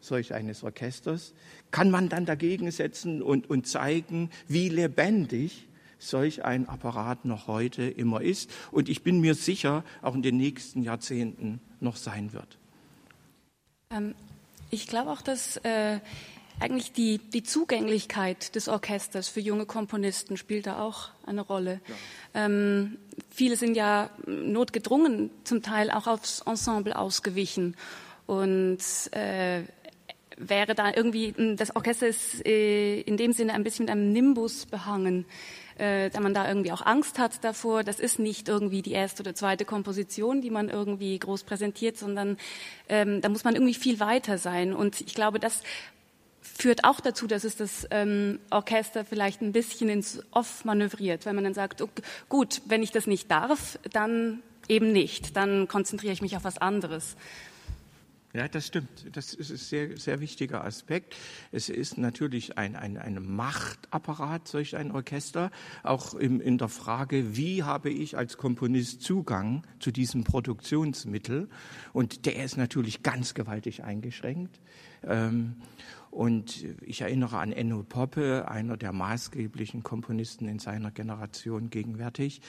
solch 0.00 0.32
eines 0.32 0.62
Orchesters 0.62 1.34
kann 1.70 1.90
man 1.90 2.08
dann 2.08 2.24
dagegen 2.24 2.70
setzen 2.70 3.22
und, 3.22 3.50
und 3.50 3.66
zeigen, 3.66 4.30
wie 4.48 4.68
lebendig 4.70 5.68
solch 5.98 6.42
ein 6.44 6.68
Apparat 6.68 7.26
noch 7.26 7.46
heute 7.46 7.82
immer 7.82 8.22
ist 8.22 8.50
und 8.72 8.88
ich 8.88 9.02
bin 9.02 9.20
mir 9.20 9.34
sicher, 9.34 9.84
auch 10.00 10.14
in 10.14 10.22
den 10.22 10.38
nächsten 10.38 10.82
Jahrzehnten 10.82 11.60
noch 11.80 11.96
sein 11.96 12.32
wird. 12.32 12.56
Ähm, 13.90 14.14
Ich 14.70 14.86
glaube 14.86 15.10
auch, 15.10 15.20
dass 15.20 15.58
äh, 15.58 16.00
eigentlich 16.60 16.92
die, 16.92 17.18
die 17.18 17.42
Zugänglichkeit 17.42 18.54
des 18.54 18.68
Orchesters 18.68 19.28
für 19.28 19.40
junge 19.40 19.66
Komponisten 19.66 20.36
spielt 20.36 20.66
da 20.66 20.80
auch 20.80 21.08
eine 21.26 21.40
Rolle. 21.40 21.80
Ja. 22.34 22.46
Ähm, 22.46 22.98
viele 23.30 23.56
sind 23.56 23.74
ja 23.76 24.10
notgedrungen, 24.26 25.30
zum 25.44 25.62
Teil 25.62 25.90
auch 25.90 26.06
aufs 26.06 26.40
Ensemble 26.42 26.96
ausgewichen. 26.96 27.76
Und 28.26 28.78
äh, 29.12 29.62
wäre 30.36 30.74
da 30.74 30.92
irgendwie, 30.94 31.34
das 31.56 31.74
Orchester 31.74 32.06
ist 32.06 32.46
äh, 32.46 33.00
in 33.00 33.16
dem 33.16 33.32
Sinne 33.32 33.54
ein 33.54 33.64
bisschen 33.64 33.86
mit 33.86 33.92
einem 33.92 34.12
Nimbus 34.12 34.66
behangen, 34.66 35.26
äh, 35.78 36.10
da 36.10 36.20
man 36.20 36.34
da 36.34 36.48
irgendwie 36.48 36.72
auch 36.72 36.84
Angst 36.84 37.18
hat 37.18 37.42
davor. 37.44 37.84
Das 37.84 38.00
ist 38.00 38.18
nicht 38.18 38.48
irgendwie 38.48 38.82
die 38.82 38.92
erste 38.92 39.22
oder 39.22 39.34
zweite 39.34 39.64
Komposition, 39.64 40.40
die 40.40 40.50
man 40.50 40.68
irgendwie 40.68 41.18
groß 41.18 41.44
präsentiert, 41.44 41.98
sondern 41.98 42.38
ähm, 42.88 43.20
da 43.20 43.28
muss 43.28 43.44
man 43.44 43.54
irgendwie 43.54 43.74
viel 43.74 44.00
weiter 44.00 44.38
sein. 44.38 44.74
Und 44.74 45.00
ich 45.00 45.14
glaube, 45.14 45.40
das 45.40 45.62
führt 46.60 46.84
auch 46.84 47.00
dazu, 47.00 47.26
dass 47.26 47.44
es 47.44 47.56
das 47.56 47.86
ähm, 47.90 48.38
Orchester 48.50 49.04
vielleicht 49.04 49.40
ein 49.40 49.52
bisschen 49.52 49.88
ins 49.88 50.22
Off 50.30 50.64
manövriert, 50.64 51.26
weil 51.26 51.34
man 51.34 51.44
dann 51.44 51.54
sagt, 51.54 51.82
okay, 51.82 52.02
gut, 52.28 52.62
wenn 52.66 52.82
ich 52.82 52.90
das 52.90 53.06
nicht 53.06 53.30
darf, 53.30 53.78
dann 53.92 54.42
eben 54.68 54.92
nicht, 54.92 55.36
dann 55.36 55.68
konzentriere 55.68 56.12
ich 56.12 56.22
mich 56.22 56.36
auf 56.36 56.44
was 56.44 56.58
anderes. 56.58 57.16
Ja, 58.32 58.46
das 58.46 58.68
stimmt. 58.68 59.16
Das 59.16 59.34
ist 59.34 59.50
ein 59.50 59.56
sehr, 59.56 59.96
sehr 59.96 60.20
wichtiger 60.20 60.64
Aspekt. 60.64 61.16
Es 61.50 61.68
ist 61.68 61.98
natürlich 61.98 62.56
ein, 62.56 62.76
ein, 62.76 62.96
ein 62.96 63.20
Machtapparat, 63.20 64.46
solch 64.46 64.76
ein 64.76 64.92
Orchester, 64.92 65.50
auch 65.82 66.14
im, 66.14 66.40
in 66.40 66.56
der 66.56 66.68
Frage, 66.68 67.36
wie 67.36 67.64
habe 67.64 67.90
ich 67.90 68.16
als 68.16 68.36
Komponist 68.36 69.02
Zugang 69.02 69.66
zu 69.80 69.90
diesem 69.90 70.22
Produktionsmittel? 70.22 71.48
Und 71.92 72.24
der 72.24 72.44
ist 72.44 72.56
natürlich 72.56 73.02
ganz 73.02 73.34
gewaltig 73.34 73.82
eingeschränkt. 73.82 74.60
Ähm, 75.02 75.56
und 76.10 76.64
ich 76.82 77.02
erinnere 77.02 77.38
an 77.38 77.52
Enno 77.52 77.84
Poppe, 77.84 78.48
einer 78.48 78.76
der 78.76 78.92
maßgeblichen 78.92 79.82
Komponisten 79.82 80.48
in 80.48 80.58
seiner 80.58 80.90
Generation 80.90 81.70
gegenwärtig, 81.70 82.40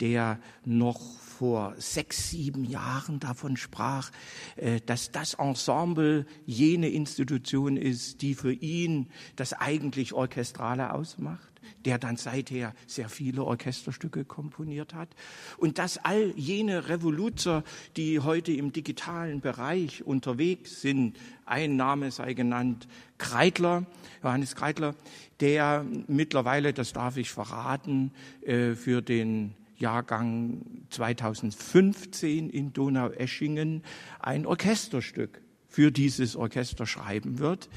der 0.00 0.40
noch 0.64 1.00
vor 1.20 1.74
sechs, 1.78 2.30
sieben 2.30 2.64
Jahren 2.64 3.20
davon 3.20 3.56
sprach, 3.56 4.10
äh, 4.56 4.80
dass 4.84 5.12
das 5.12 5.34
Ensemble 5.34 6.26
jene 6.44 6.88
Institution 6.88 7.76
ist, 7.76 8.22
die 8.22 8.34
für 8.34 8.52
ihn 8.52 9.08
das 9.36 9.52
eigentlich 9.52 10.12
Orchestrale 10.12 10.92
ausmacht 10.92 11.53
der 11.84 11.98
dann 11.98 12.16
seither 12.16 12.74
sehr 12.86 13.08
viele 13.08 13.44
Orchesterstücke 13.44 14.24
komponiert 14.24 14.94
hat. 14.94 15.08
Und 15.56 15.78
dass 15.78 15.98
all 15.98 16.32
jene 16.36 16.88
Revoluzer, 16.88 17.64
die 17.96 18.20
heute 18.20 18.52
im 18.52 18.72
digitalen 18.72 19.40
Bereich 19.40 20.04
unterwegs 20.04 20.80
sind, 20.80 21.16
ein 21.46 21.76
Name 21.76 22.10
sei 22.10 22.34
genannt, 22.34 22.88
Kreitler, 23.18 23.86
Johannes 24.22 24.56
Kreitler, 24.56 24.94
der 25.40 25.84
mittlerweile, 26.08 26.72
das 26.72 26.92
darf 26.92 27.16
ich 27.16 27.30
verraten, 27.30 28.12
äh, 28.42 28.74
für 28.74 29.02
den 29.02 29.54
Jahrgang 29.76 30.86
2015 30.90 32.48
in 32.48 32.72
Donaueschingen 32.72 33.82
ein 34.20 34.46
Orchesterstück 34.46 35.43
für 35.74 35.90
dieses 35.90 36.36
Orchester 36.36 36.86
schreiben 36.86 37.40
wird. 37.40 37.68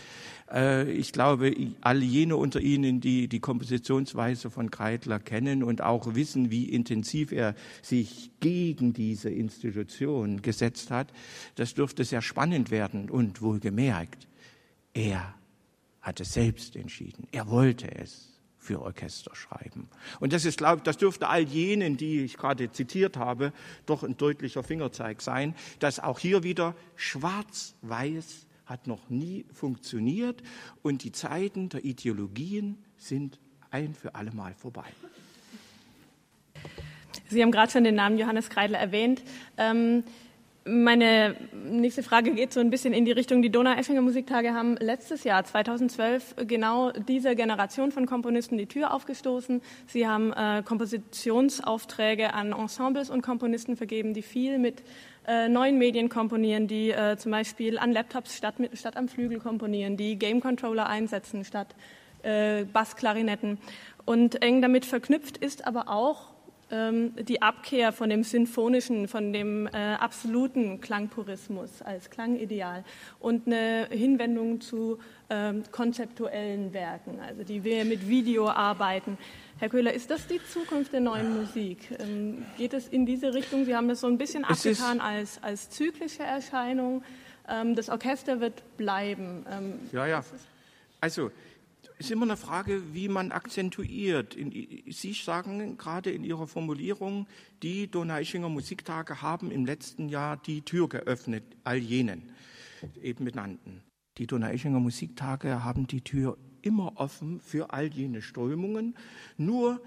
Äh, 0.51 0.91
ich 0.91 1.11
glaube, 1.11 1.55
alle 1.81 2.05
jene 2.05 2.35
unter 2.35 2.61
Ihnen, 2.61 3.01
die 3.01 3.27
die 3.27 3.39
Kompositionsweise 3.39 4.51
von 4.51 4.69
Kreitler 4.69 5.19
kennen 5.19 5.63
und 5.63 5.81
auch 5.81 6.13
wissen, 6.13 6.51
wie 6.51 6.65
intensiv 6.65 7.31
er 7.31 7.55
sich 7.81 8.29
gegen 8.39 8.93
diese 8.93 9.31
Institution 9.31 10.43
gesetzt 10.43 10.91
hat, 10.91 11.11
das 11.55 11.73
dürfte 11.73 12.03
sehr 12.03 12.21
spannend 12.21 12.69
werden 12.69 13.09
und 13.09 13.41
wohlgemerkt, 13.41 14.27
er 14.93 15.33
hat 15.99 16.19
es 16.19 16.33
selbst 16.33 16.75
entschieden. 16.75 17.27
Er 17.31 17.49
wollte 17.49 17.93
es 17.95 18.36
für 18.57 18.81
Orchester 18.81 19.35
schreiben. 19.35 19.87
Und 20.19 20.33
das 20.33 20.45
ist, 20.45 20.57
glaube 20.57 20.77
ich, 20.77 20.83
das 20.83 20.97
dürfte 20.97 21.27
all 21.29 21.43
jenen, 21.43 21.97
die 21.97 22.23
ich 22.23 22.37
gerade 22.37 22.71
zitiert 22.71 23.17
habe, 23.17 23.53
doch 23.85 24.03
ein 24.03 24.17
deutlicher 24.17 24.63
Fingerzeig 24.63 25.21
sein, 25.21 25.55
dass 25.79 25.99
auch 25.99 26.19
hier 26.19 26.43
wieder 26.43 26.75
schwarz-weiß 26.95 28.47
hat 28.65 28.85
noch 28.87 29.09
nie 29.09 29.45
funktioniert 29.53 30.43
und 30.81 31.03
die 31.03 31.11
Zeiten 31.11 31.69
der 31.69 31.85
Ideologien 31.85 32.77
sind 32.97 33.39
ein 33.71 33.95
für 33.95 34.15
alle 34.15 34.31
Mal 34.31 34.53
vorbei. 34.53 34.85
Sie 37.29 37.41
haben 37.41 37.51
gerade 37.51 37.71
schon 37.71 37.83
den 37.83 37.95
Namen 37.95 38.17
Johannes 38.17 38.49
Kreidler 38.49 38.79
erwähnt. 38.79 39.23
Ähm, 39.57 40.03
meine 40.67 41.35
nächste 41.53 42.03
Frage 42.03 42.31
geht 42.31 42.53
so 42.53 42.59
ein 42.59 42.69
bisschen 42.69 42.93
in 42.93 43.05
die 43.05 43.11
Richtung, 43.11 43.41
die 43.41 43.49
Donau-Eschinger 43.49 44.01
Musiktage 44.01 44.53
haben 44.53 44.75
letztes 44.77 45.23
Jahr, 45.23 45.43
2012, 45.43 46.35
genau 46.47 46.91
dieser 46.91 47.35
Generation 47.35 47.91
von 47.91 48.05
Komponisten 48.05 48.57
die 48.57 48.65
Tür 48.65 48.93
aufgestoßen. 48.93 49.61
Sie 49.87 50.07
haben 50.07 50.33
äh, 50.33 50.63
Kompositionsaufträge 50.63 52.33
an 52.33 52.51
Ensembles 52.51 53.09
und 53.09 53.21
Komponisten 53.21 53.77
vergeben, 53.77 54.13
die 54.13 54.21
viel 54.21 54.59
mit 54.59 54.83
äh, 55.27 55.49
neuen 55.49 55.77
Medien 55.77 56.09
komponieren, 56.09 56.67
die 56.67 56.91
äh, 56.91 57.17
zum 57.17 57.31
Beispiel 57.31 57.77
an 57.77 57.91
Laptops 57.91 58.35
statt, 58.35 58.55
statt 58.73 58.97
am 58.97 59.07
Flügel 59.07 59.39
komponieren, 59.39 59.97
die 59.97 60.17
Game 60.17 60.41
Controller 60.41 60.87
einsetzen 60.87 61.43
statt 61.43 61.75
äh, 62.23 62.65
Bassklarinetten. 62.65 63.57
Und 64.05 64.41
eng 64.41 64.61
damit 64.61 64.85
verknüpft 64.85 65.37
ist 65.37 65.67
aber 65.67 65.89
auch 65.89 66.36
die 66.69 67.41
Abkehr 67.41 67.93
von 67.93 68.09
dem 68.09 68.23
Sinfonischen, 68.23 69.07
von 69.07 69.31
dem 69.31 69.67
äh, 69.67 69.71
absoluten 69.71 70.81
Klangpurismus 70.81 71.81
als 71.81 72.09
Klangideal 72.09 72.83
und 73.19 73.47
eine 73.47 73.87
Hinwendung 73.89 74.59
zu 74.59 74.99
ähm, 75.29 75.63
konzeptuellen 75.71 76.73
Werken, 76.73 77.19
also 77.21 77.43
die 77.43 77.63
wir 77.63 77.85
mit 77.85 78.09
Video 78.09 78.49
arbeiten. 78.49 79.17
Herr 79.59 79.69
Köhler, 79.69 79.93
ist 79.93 80.11
das 80.11 80.27
die 80.27 80.39
Zukunft 80.51 80.93
der 80.93 80.99
neuen 80.99 81.37
Musik? 81.37 81.89
Ähm, 81.99 82.45
geht 82.57 82.73
es 82.73 82.87
in 82.89 83.05
diese 83.05 83.33
Richtung? 83.33 83.65
Sie 83.65 83.75
haben 83.75 83.87
das 83.87 84.01
so 84.01 84.07
ein 84.07 84.17
bisschen 84.17 84.43
es 84.43 84.65
abgetan 84.65 84.99
als, 84.99 85.41
als 85.41 85.69
zyklische 85.69 86.23
Erscheinung. 86.23 87.03
Ähm, 87.47 87.75
das 87.75 87.89
Orchester 87.89 88.39
wird 88.41 88.61
bleiben. 88.77 89.45
Ähm, 89.49 89.79
ja, 89.91 90.05
ja. 90.05 90.23
Also 90.99 91.31
ist 91.99 92.11
immer 92.11 92.25
eine 92.25 92.37
Frage, 92.37 92.93
wie 92.93 93.09
man 93.09 93.31
akzentuiert. 93.31 94.37
Sie 94.89 95.13
sagen 95.13 95.77
gerade 95.77 96.11
in 96.11 96.23
Ihrer 96.23 96.47
Formulierung, 96.47 97.27
die 97.63 97.89
Donaischinger 97.89 98.49
Musiktage 98.49 99.21
haben 99.21 99.51
im 99.51 99.65
letzten 99.65 100.09
Jahr 100.09 100.37
die 100.37 100.61
Tür 100.61 100.87
geöffnet, 100.89 101.43
all 101.63 101.77
jenen 101.77 102.31
eben 103.01 103.25
benannten. 103.25 103.81
Die 104.17 104.27
Donaischinger 104.27 104.79
Musiktage 104.79 105.63
haben 105.63 105.87
die 105.87 106.01
Tür 106.01 106.37
immer 106.61 106.93
offen 106.95 107.39
für 107.39 107.71
all 107.71 107.87
jene 107.87 108.21
Strömungen, 108.21 108.95
nur 109.37 109.81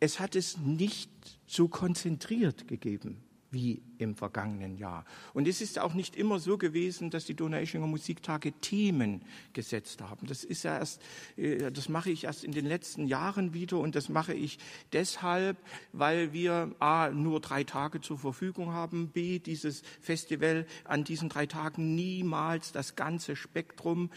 es 0.00 0.20
hat 0.20 0.36
es 0.36 0.58
nicht 0.58 1.10
so 1.46 1.68
konzentriert 1.68 2.68
gegeben 2.68 3.22
wie 3.50 3.82
im 4.00 4.14
vergangenen 4.14 4.76
Jahr. 4.76 5.04
Und 5.34 5.46
es 5.46 5.60
ist 5.60 5.78
auch 5.78 5.94
nicht 5.94 6.16
immer 6.16 6.38
so 6.38 6.58
gewesen, 6.58 7.10
dass 7.10 7.24
die 7.24 7.34
Donaueschinger 7.34 7.86
Musiktage 7.86 8.52
Themen 8.52 9.22
gesetzt 9.52 10.00
haben. 10.00 10.26
Das 10.26 10.44
ist 10.44 10.62
ja 10.62 10.78
erst, 10.78 11.00
äh, 11.36 11.70
das 11.70 11.88
mache 11.88 12.10
ich 12.10 12.24
erst 12.24 12.44
in 12.44 12.52
den 12.52 12.66
letzten 12.66 13.06
Jahren 13.06 13.54
wieder 13.54 13.78
und 13.78 13.94
das 13.94 14.08
mache 14.08 14.34
ich 14.34 14.58
deshalb, 14.92 15.58
weil 15.92 16.32
wir 16.32 16.74
A, 16.78 17.10
nur 17.10 17.40
drei 17.40 17.64
Tage 17.64 18.00
zur 18.00 18.18
Verfügung 18.18 18.72
haben, 18.72 19.08
B, 19.08 19.38
dieses 19.38 19.82
Festival 20.00 20.66
an 20.84 21.04
diesen 21.04 21.28
drei 21.28 21.46
Tagen 21.46 21.94
niemals 21.94 22.72
das 22.72 22.96
ganze 22.96 23.36
Spektrum 23.36 24.10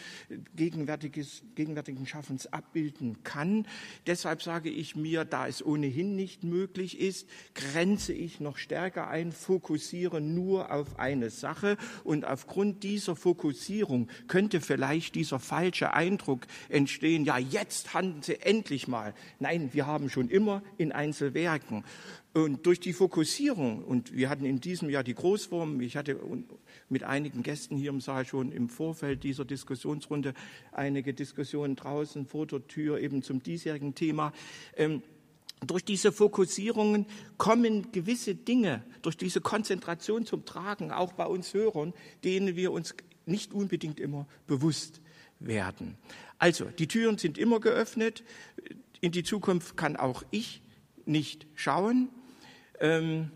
gegenwärtiges, 0.55 1.43
gegenwärtigen 1.55 2.05
Schaffens 2.05 2.47
abbilden 2.47 3.23
kann. 3.23 3.67
Deshalb 4.07 4.41
sage 4.41 4.69
ich 4.69 4.95
mir, 4.95 5.25
da 5.25 5.47
es 5.47 5.65
ohnehin 5.65 6.15
nicht 6.15 6.43
möglich 6.43 6.99
ist, 6.99 7.27
grenze 7.53 8.13
ich 8.13 8.39
noch 8.39 8.57
stärker 8.57 9.07
ein, 9.07 9.31
fokussiere 9.31 9.72
fokussieren 9.73 10.35
nur 10.35 10.71
auf 10.71 10.99
eine 10.99 11.31
Sache 11.31 11.77
und 12.03 12.25
aufgrund 12.25 12.83
dieser 12.83 13.15
Fokussierung 13.15 14.07
könnte 14.27 14.61
vielleicht 14.61 15.15
dieser 15.15 15.39
falsche 15.39 15.93
Eindruck 15.93 16.45
entstehen, 16.69 17.25
ja, 17.25 17.39
jetzt 17.39 17.95
handeln 17.95 18.21
Sie 18.21 18.39
endlich 18.39 18.87
mal. 18.87 19.15
Nein, 19.39 19.71
wir 19.73 19.87
haben 19.87 20.11
schon 20.11 20.29
immer 20.29 20.61
in 20.77 20.91
Einzelwerken. 20.91 21.83
Und 22.35 22.65
durch 22.67 22.79
die 22.79 22.93
Fokussierung, 22.93 23.83
und 23.83 24.13
wir 24.13 24.29
hatten 24.29 24.45
in 24.45 24.59
diesem 24.59 24.89
Jahr 24.89 25.03
die 25.03 25.15
Großform, 25.15 25.81
ich 25.81 25.97
hatte 25.97 26.19
mit 26.89 27.03
einigen 27.03 27.41
Gästen 27.41 27.75
hier 27.75 27.89
im 27.89 28.01
Saal 28.01 28.25
schon 28.25 28.51
im 28.51 28.69
Vorfeld 28.69 29.23
dieser 29.23 29.45
Diskussionsrunde 29.45 30.33
einige 30.71 31.13
Diskussionen 31.13 31.75
draußen 31.75 32.27
vor 32.27 32.45
der 32.45 32.67
Tür 32.67 32.99
eben 32.99 33.23
zum 33.23 33.41
diesjährigen 33.41 33.95
Thema. 33.95 34.33
Ähm, 34.75 35.01
durch 35.69 35.85
diese 35.85 36.11
Fokussierungen 36.11 37.05
kommen 37.37 37.91
gewisse 37.91 38.35
Dinge, 38.35 38.83
durch 39.01 39.17
diese 39.17 39.41
Konzentration 39.41 40.25
zum 40.25 40.45
Tragen, 40.45 40.91
auch 40.91 41.13
bei 41.13 41.25
uns 41.25 41.53
Hörern, 41.53 41.93
denen 42.23 42.55
wir 42.55 42.71
uns 42.71 42.95
nicht 43.25 43.53
unbedingt 43.53 43.99
immer 43.99 44.27
bewusst 44.47 45.01
werden. 45.39 45.97
Also, 46.39 46.65
die 46.65 46.87
Türen 46.87 47.17
sind 47.17 47.37
immer 47.37 47.59
geöffnet. 47.59 48.23
In 49.01 49.11
die 49.11 49.23
Zukunft 49.23 49.77
kann 49.77 49.95
auch 49.95 50.23
ich 50.31 50.61
nicht 51.05 51.47
schauen. 51.55 52.09
Ähm, 52.79 53.31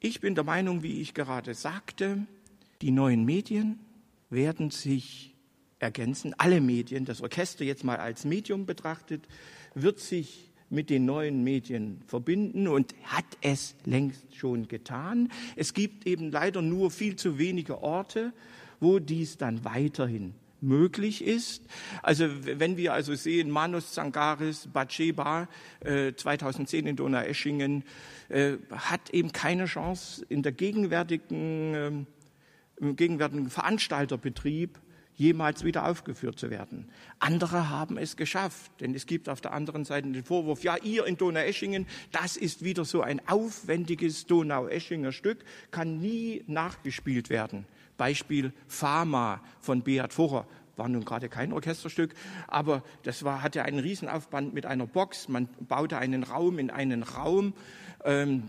ich 0.00 0.20
bin 0.20 0.34
der 0.34 0.44
Meinung, 0.44 0.82
wie 0.82 1.00
ich 1.00 1.14
gerade 1.14 1.54
sagte, 1.54 2.26
die 2.82 2.90
neuen 2.90 3.24
Medien, 3.24 3.80
werden 4.30 4.70
sich 4.70 5.34
ergänzen. 5.78 6.34
Alle 6.38 6.60
Medien, 6.60 7.04
das 7.04 7.22
Orchester 7.22 7.64
jetzt 7.64 7.84
mal 7.84 7.96
als 7.96 8.24
Medium 8.24 8.66
betrachtet, 8.66 9.26
wird 9.74 10.00
sich 10.00 10.47
mit 10.70 10.90
den 10.90 11.04
neuen 11.04 11.44
Medien 11.44 12.00
verbinden 12.06 12.68
und 12.68 12.94
hat 13.04 13.24
es 13.40 13.74
längst 13.84 14.36
schon 14.36 14.68
getan. 14.68 15.30
Es 15.56 15.74
gibt 15.74 16.06
eben 16.06 16.30
leider 16.30 16.62
nur 16.62 16.90
viel 16.90 17.16
zu 17.16 17.38
wenige 17.38 17.82
Orte, 17.82 18.32
wo 18.80 18.98
dies 18.98 19.36
dann 19.38 19.64
weiterhin 19.64 20.34
möglich 20.60 21.24
ist. 21.24 21.62
Also 22.02 22.26
wenn 22.42 22.76
wir 22.76 22.92
also 22.92 23.14
sehen, 23.14 23.50
Manus 23.50 23.92
Zangaris, 23.92 24.68
Baceba 24.72 25.48
äh, 25.80 26.12
2010 26.14 26.86
in 26.86 26.96
Donaueschingen, 26.96 27.84
äh, 28.28 28.54
hat 28.70 29.10
eben 29.10 29.32
keine 29.32 29.66
Chance 29.66 30.24
in 30.28 30.42
der 30.42 30.52
gegenwärtigen, 30.52 31.74
äh, 31.74 31.92
im 32.80 32.96
gegenwärtigen 32.96 33.50
Veranstalterbetrieb 33.50 34.78
jemals 35.18 35.64
wieder 35.64 35.86
aufgeführt 35.86 36.38
zu 36.38 36.48
werden. 36.48 36.88
Andere 37.18 37.68
haben 37.68 37.98
es 37.98 38.16
geschafft, 38.16 38.70
denn 38.80 38.94
es 38.94 39.04
gibt 39.04 39.28
auf 39.28 39.40
der 39.40 39.52
anderen 39.52 39.84
Seite 39.84 40.08
den 40.08 40.24
Vorwurf, 40.24 40.62
ja, 40.62 40.76
ihr 40.76 41.04
in 41.06 41.16
Donaueschingen, 41.16 41.86
das 42.12 42.36
ist 42.36 42.64
wieder 42.64 42.84
so 42.84 43.02
ein 43.02 43.20
aufwendiges 43.28 44.26
Donaueschinger 44.26 45.12
Stück, 45.12 45.44
kann 45.72 45.98
nie 45.98 46.44
nachgespielt 46.46 47.30
werden. 47.30 47.66
Beispiel 47.96 48.52
Fama 48.68 49.42
von 49.60 49.82
Beat 49.82 50.12
Furrer 50.12 50.46
war 50.76 50.88
nun 50.88 51.04
gerade 51.04 51.28
kein 51.28 51.52
Orchesterstück, 51.52 52.14
aber 52.46 52.84
das 53.02 53.24
war, 53.24 53.42
hatte 53.42 53.64
einen 53.64 53.80
Riesenaufband 53.80 54.54
mit 54.54 54.64
einer 54.64 54.86
Box. 54.86 55.28
Man 55.28 55.48
baute 55.58 55.98
einen 55.98 56.22
Raum 56.22 56.60
in 56.60 56.70
einen 56.70 57.02
Raum. 57.02 57.54
Ähm, 58.04 58.44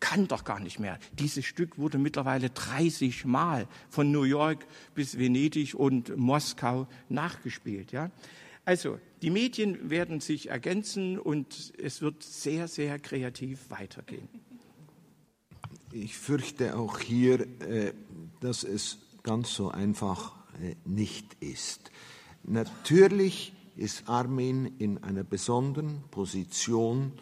kann 0.00 0.28
doch 0.28 0.44
gar 0.44 0.60
nicht 0.60 0.78
mehr. 0.78 0.98
Dieses 1.18 1.44
Stück 1.44 1.78
wurde 1.78 1.98
mittlerweile 1.98 2.50
30 2.50 3.24
Mal 3.24 3.66
von 3.88 4.10
New 4.10 4.24
York 4.24 4.66
bis 4.94 5.18
Venedig 5.18 5.74
und 5.74 6.16
Moskau 6.16 6.86
nachgespielt. 7.08 7.92
Ja? 7.92 8.10
Also 8.64 8.98
die 9.22 9.30
Medien 9.30 9.90
werden 9.90 10.20
sich 10.20 10.50
ergänzen 10.50 11.18
und 11.18 11.72
es 11.78 12.02
wird 12.02 12.22
sehr, 12.22 12.68
sehr 12.68 12.98
kreativ 12.98 13.70
weitergehen. 13.70 14.28
Ich 15.92 16.16
fürchte 16.16 16.76
auch 16.76 16.98
hier, 16.98 17.40
äh, 17.60 17.92
dass 18.40 18.64
es 18.64 18.98
ganz 19.22 19.54
so 19.54 19.70
einfach 19.70 20.34
äh, 20.60 20.74
nicht 20.84 21.36
ist. 21.40 21.90
Natürlich 22.42 23.52
ist 23.76 24.08
Armin 24.08 24.66
in 24.78 25.02
einer 25.02 25.24
besonderen 25.24 26.02
Position. 26.10 27.12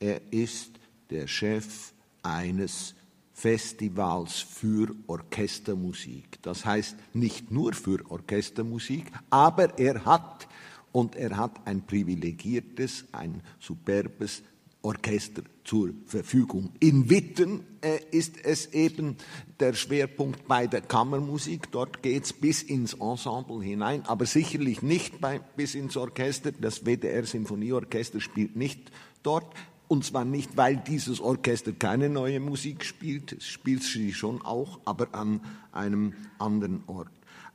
Er 0.00 0.32
ist 0.32 0.72
der 1.10 1.26
Chef 1.26 1.92
eines 2.22 2.94
Festivals 3.32 4.40
für 4.40 4.94
Orchestermusik. 5.06 6.42
Das 6.42 6.64
heißt 6.64 6.96
nicht 7.14 7.50
nur 7.50 7.72
für 7.72 8.04
Orchestermusik, 8.10 9.10
aber 9.30 9.78
er 9.78 10.04
hat 10.04 10.46
und 10.92 11.16
er 11.16 11.36
hat 11.36 11.66
ein 11.66 11.86
privilegiertes, 11.86 13.04
ein 13.12 13.42
superbes 13.58 14.42
Orchester 14.82 15.42
zur 15.64 15.90
Verfügung. 16.06 16.72
In 16.80 17.10
Witten 17.10 17.64
äh, 17.82 17.98
ist 18.10 18.42
es 18.44 18.72
eben 18.72 19.16
der 19.58 19.74
Schwerpunkt 19.74 20.48
bei 20.48 20.66
der 20.66 20.80
Kammermusik. 20.80 21.70
Dort 21.70 22.02
geht 22.02 22.24
es 22.24 22.32
bis 22.32 22.62
ins 22.62 22.94
Ensemble 22.94 23.62
hinein, 23.62 24.02
aber 24.06 24.24
sicherlich 24.24 24.80
nicht 24.82 25.20
bei, 25.20 25.38
bis 25.56 25.74
ins 25.74 25.96
Orchester. 25.96 26.52
Das 26.52 26.84
WDR 26.84 27.24
Sinfonieorchester 27.24 28.20
spielt 28.20 28.56
nicht 28.56 28.90
dort. 29.22 29.54
Und 29.90 30.04
zwar 30.04 30.24
nicht, 30.24 30.56
weil 30.56 30.76
dieses 30.76 31.20
Orchester 31.20 31.72
keine 31.72 32.08
neue 32.08 32.38
Musik 32.38 32.84
spielt, 32.84 33.32
es 33.32 33.48
spielt 33.48 33.82
sie 33.82 34.12
schon 34.12 34.40
auch, 34.40 34.78
aber 34.84 35.08
an 35.16 35.40
einem 35.72 36.14
anderen 36.38 36.84
Ort. 36.86 37.10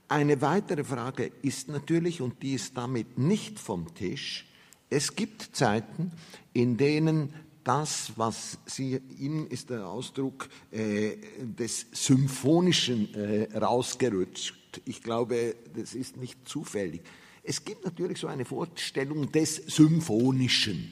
Eine 0.10 0.42
weitere 0.42 0.84
Frage 0.84 1.32
ist 1.44 1.70
natürlich, 1.70 2.20
und 2.20 2.44
die 2.44 2.56
ist 2.56 2.76
damit 2.76 3.18
nicht 3.18 3.58
vom 3.58 3.96
Tisch, 3.96 4.48
es 4.90 5.16
gibt 5.16 5.56
Zeiten, 5.56 6.12
in 6.52 6.76
denen 6.76 7.34
das, 7.64 8.12
was 8.18 8.58
Sie, 8.66 9.00
Ihnen 9.18 9.48
ist 9.48 9.70
der 9.70 9.88
Ausdruck 9.88 10.50
äh, 10.72 11.16
des 11.40 11.88
Symphonischen 11.94 13.16
äh, 13.16 13.58
rausgerutscht. 13.58 14.82
Ich 14.84 15.02
glaube, 15.02 15.56
das 15.74 15.96
ist 15.96 16.18
nicht 16.18 16.46
zufällig. 16.46 17.02
Es 17.44 17.64
gibt 17.64 17.86
natürlich 17.86 18.20
so 18.20 18.28
eine 18.28 18.44
Vorstellung 18.44 19.32
des 19.32 19.56
Symphonischen 19.56 20.92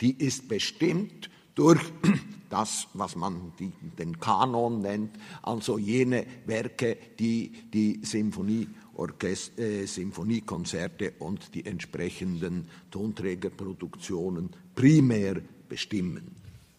die 0.00 0.16
ist 0.16 0.48
bestimmt 0.48 1.30
durch 1.54 1.80
das, 2.50 2.86
was 2.94 3.16
man 3.16 3.52
die, 3.58 3.72
den 3.98 4.18
Kanon 4.20 4.80
nennt, 4.80 5.16
also 5.42 5.78
jene 5.78 6.26
Werke, 6.46 6.96
die 7.18 7.52
die 7.72 8.00
Symphonie 8.02 8.68
äh, 8.98 9.84
Symphoniekonzerte 9.86 11.14
und 11.18 11.54
die 11.54 11.66
entsprechenden 11.66 12.68
Tonträgerproduktionen 12.90 14.50
primär 14.74 15.42
bestimmen. 15.68 16.36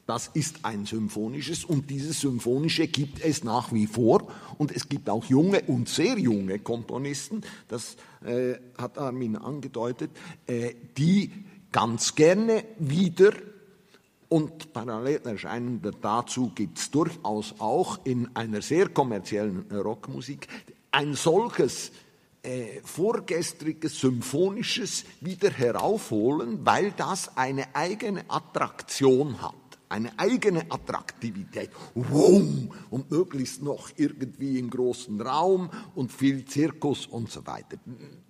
Das 0.08 0.30
ist 0.34 0.64
ein 0.64 0.86
symphonisches 0.86 1.66
und 1.66 1.90
dieses 1.90 2.22
Symphonische 2.22 2.88
gibt 2.88 3.22
es 3.24 3.44
nach 3.44 3.74
wie 3.74 3.88
vor. 3.88 4.26
Und 4.58 4.72
es 4.72 4.88
gibt 4.88 5.10
auch 5.10 5.26
junge 5.26 5.62
und 5.64 5.90
sehr 5.90 6.18
junge 6.18 6.60
Komponisten, 6.60 7.42
das 7.68 7.98
äh, 8.26 8.56
hat 8.78 8.98
Armin 8.98 9.36
angedeutet, 9.36 10.10
äh, 10.48 10.76
die 10.98 11.30
ganz 11.72 12.16
gerne 12.16 12.64
wieder 12.80 13.32
und 14.30 14.74
parallel 14.74 15.22
erscheinend 15.24 15.86
dazu 16.02 16.52
gibt 16.54 16.80
es 16.80 16.92
durchaus 16.92 17.56
auch 17.60 18.00
in 18.04 18.36
einer 18.36 18.62
sehr 18.62 18.90
kommerziellen 18.90 19.66
Rockmusik 19.72 20.48
ein 20.92 21.14
solches 21.14 21.92
äh, 22.44 22.82
vorgestriges 22.84 24.00
symphonisches 24.00 25.06
wieder 25.22 25.50
heraufholen, 25.50 26.66
weil 26.66 26.92
das 26.92 27.38
eine 27.38 27.76
eigene 27.76 28.26
Attraktion 28.30 29.42
hat 29.42 29.56
eine 29.90 30.18
eigene 30.18 30.66
Attraktivität. 30.70 31.70
Wow! 31.96 32.44
Und 32.90 33.12
möglichst 33.12 33.62
noch 33.62 33.90
irgendwie 33.96 34.60
im 34.60 34.70
großen 34.70 35.20
Raum 35.22 35.70
und 35.96 36.12
viel 36.12 36.46
Zirkus 36.46 37.06
und 37.06 37.32
so 37.32 37.46
weiter. 37.48 37.78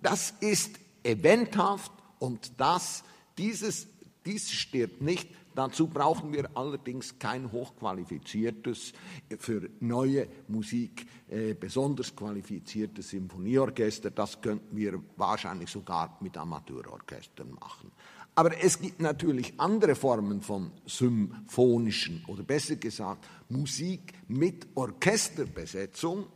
Das 0.02 0.34
ist 0.40 0.78
eventhaft 1.02 1.92
und 2.18 2.52
das 2.58 3.02
dieses, 3.38 3.86
dies 4.26 4.50
stirbt 4.50 5.00
nicht. 5.00 5.28
Dazu 5.54 5.88
brauchen 5.88 6.32
wir 6.32 6.50
allerdings 6.54 7.18
kein 7.18 7.50
hochqualifiziertes, 7.50 8.92
für 9.38 9.68
neue 9.80 10.28
Musik 10.46 11.06
äh, 11.28 11.54
besonders 11.54 12.14
qualifiziertes 12.14 13.10
Symphonieorchester. 13.10 14.10
Das 14.10 14.40
könnten 14.40 14.76
wir 14.76 15.02
wahrscheinlich 15.16 15.70
sogar 15.70 16.16
mit 16.20 16.36
Amateurorchestern 16.36 17.50
machen. 17.50 17.90
Aber 18.36 18.56
es 18.62 18.78
gibt 18.78 19.00
natürlich 19.00 19.54
andere 19.58 19.96
Formen 19.96 20.42
von 20.42 20.70
symphonischen 20.86 22.24
oder 22.28 22.44
besser 22.44 22.76
gesagt 22.76 23.26
Musik 23.48 24.12
mit 24.28 24.68
Orchesterbesetzung, 24.76 26.26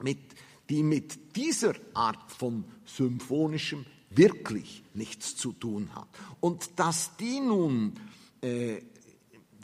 mit, 0.00 0.18
die 0.70 0.82
mit 0.82 1.36
dieser 1.36 1.74
Art 1.92 2.32
von 2.32 2.64
symphonischem 2.86 3.84
wirklich 4.16 4.82
nichts 4.94 5.36
zu 5.36 5.52
tun 5.52 5.90
hat. 5.94 6.08
Und 6.40 6.78
dass 6.78 7.16
die 7.16 7.40
nun 7.40 7.94
äh, 8.40 8.80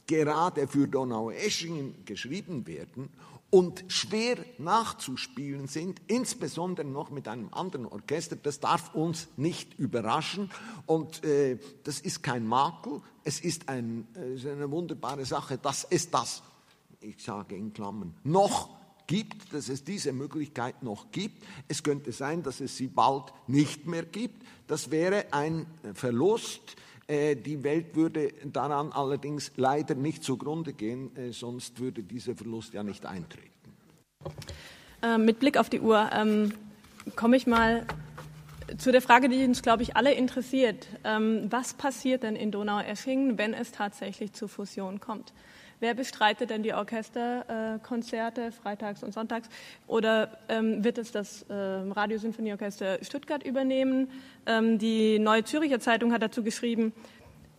gerade 0.07 0.69
für 0.69 0.87
Donaueschingen 0.89 2.05
geschrieben 2.05 2.67
werden 2.67 3.11
und 3.51 3.85
schwer 3.89 4.39
nachzuspielen 4.59 5.69
sind, 5.69 6.01
insbesondere 6.07 6.87
noch 6.87 7.11
mit 7.11 7.29
einem 7.29 7.53
anderen 7.53 7.87
Orchester, 7.87 8.35
das 8.35 8.61
darf 8.61 8.95
uns 8.95 9.29
nicht 9.37 9.79
überraschen. 9.79 10.51
Und 10.87 11.23
äh, 11.23 11.59
das 11.85 12.01
ist 12.01 12.23
kein 12.23 12.47
Makel, 12.47 13.03
es 13.25 13.41
ist, 13.41 13.69
ein, 13.69 14.07
äh, 14.17 14.35
ist 14.35 14.47
eine 14.47 14.71
wunderbare 14.71 15.27
Sache, 15.27 15.59
dass 15.59 15.87
es 15.89 16.11
das, 16.11 16.43
ich 17.01 17.23
sage 17.23 17.55
in 17.57 17.73
Klammern, 17.75 18.15
noch 18.25 18.71
gibt, 19.07 19.53
dass 19.53 19.69
es 19.69 19.85
diese 19.85 20.13
Möglichkeit 20.13 20.83
noch 20.83 21.11
gibt. 21.11 21.43
Es 21.69 21.83
könnte 21.83 22.13
sein, 22.13 22.43
dass 22.43 22.61
es 22.61 22.77
sie 22.77 22.89
bald 22.89 23.33
nicht 23.47 23.87
mehr 23.87 24.05
gibt. 24.05 24.43
Das 24.67 24.91
wäre 24.91 25.27
ein 25.33 25.67
Verlust. 25.95 26.77
Äh, 27.07 27.37
die 27.37 27.63
Welt 27.63 27.95
würde 27.95 28.33
daran 28.45 28.93
allerdings 28.93 29.53
leider 29.57 29.95
nicht 29.95 30.25
zugrunde 30.25 30.73
gehen, 30.73 31.15
äh, 31.17 31.33
sonst 31.33 31.81
würde 31.81 32.03
dieser 32.03 32.35
Verlust 32.35 32.75
ja 32.75 32.83
nicht 32.83 33.05
eintreten. 33.05 33.49
Äh, 35.03 35.19
mit 35.19 35.41
Blick 35.41 35.59
auf 35.59 35.69
die 35.69 35.81
Uhr 35.81 36.09
ähm, 36.13 36.53
komme 37.17 37.37
ich 37.37 37.47
mal 37.47 37.87
zu 38.79 38.93
der 38.93 39.03
Frage, 39.03 39.29
die 39.29 39.45
uns, 39.45 39.63
glaube 39.63 39.83
ich, 39.83 39.97
alle 39.97 40.13
interessiert. 40.15 40.87
Ähm, 41.05 41.47
was 41.51 41.75
passiert 41.75 42.23
denn 42.23 42.37
in 42.37 42.51
Donaueschingen, 42.51 43.37
wenn 43.39 43.55
es 43.55 43.73
tatsächlich 43.73 44.33
zur 44.33 44.49
Fusion 44.49 45.01
kommt? 45.01 45.33
Wer 45.83 45.95
bestreitet 45.95 46.51
denn 46.51 46.63
die 46.63 46.75
Orchesterkonzerte 46.75 48.41
äh, 48.41 48.53
freitags 48.53 49.03
und 49.03 49.13
sonntags? 49.13 49.49
Oder 49.89 50.39
ähm, 50.49 50.85
wird 50.85 50.97
es 50.97 51.11
das 51.11 51.43
äh, 51.49 51.55
Radiosinfonieorchester 51.55 53.03
Stuttgart 53.03 53.43
übernehmen? 53.43 54.09
Ähm, 54.47 54.79
die 54.79 55.19
Neue 55.19 55.43
Züricher 55.43 55.81
Zeitung 55.81 56.13
hat 56.13 56.23
dazu 56.23 56.45
geschrieben, 56.45 56.93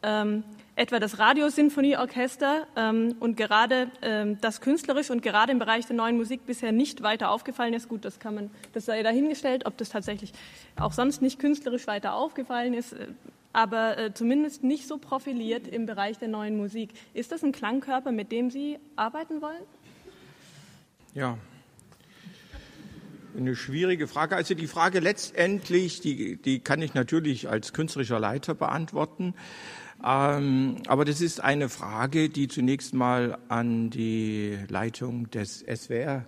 ähm, 0.04 0.46
etwa 0.78 1.00
das 1.00 1.20
Radiosinfonieorchester 1.20 2.66
ähm, 2.78 3.18
und 3.20 3.36
gerade 3.36 3.92
ähm, 4.02 4.40
das 4.40 4.62
künstlerisch 4.62 5.10
und 5.10 5.22
gerade 5.22 5.52
im 5.52 5.60
Bereich 5.60 5.86
der 5.88 5.98
neuen 5.98 6.16
Musik 6.16 6.46
bisher 6.46 6.72
nicht 6.72 7.04
weiter 7.04 7.30
aufgefallen 7.30 7.74
ist. 7.74 7.90
Gut, 7.90 8.06
das 8.06 8.20
kann 8.20 8.36
man, 8.36 8.52
das 8.72 8.86
sei 8.86 9.04
dahingestellt, 9.04 9.66
ob 9.66 9.76
das 9.76 9.90
tatsächlich 9.90 10.32
auch 10.80 10.94
sonst 10.94 11.22
nicht 11.22 11.40
künstlerisch 11.40 11.88
weiter 11.88 12.14
aufgefallen 12.14 12.74
ist, 12.74 12.94
äh, 12.94 13.08
aber 13.54 13.98
äh, 13.98 14.14
zumindest 14.14 14.64
nicht 14.64 14.88
so 14.88 14.98
profiliert 14.98 15.68
im 15.68 15.86
Bereich 15.86 16.18
der 16.18 16.28
neuen 16.28 16.58
Musik. 16.58 16.94
Ist 17.14 17.32
das 17.32 17.44
ein 17.44 17.52
Klangkörper, 17.52 18.12
mit 18.12 18.32
dem 18.32 18.50
Sie 18.50 18.80
arbeiten 18.96 19.42
wollen? 19.42 19.64
Ja, 21.14 21.38
eine 23.38 23.56
schwierige 23.56 24.08
Frage. 24.08 24.36
Also 24.36 24.54
die 24.54 24.68
Frage 24.68 25.00
letztendlich, 25.00 26.02
die, 26.02 26.38
die 26.38 26.60
kann 26.60 26.82
ich 26.82 26.94
natürlich 26.94 27.50
als 27.50 27.74
künstlerischer 27.74 28.20
Leiter 28.20 28.54
beantworten. 28.54 29.34
Ähm, 30.06 30.78
aber 30.88 31.06
das 31.06 31.22
ist 31.22 31.42
eine 31.42 31.70
Frage, 31.70 32.30
die 32.30 32.48
zunächst 32.48 32.94
mal 32.94 33.38
an 33.48 33.90
die 33.90 34.58
Leitung 34.68 35.30
des 35.32 35.60
SWR 35.60 36.26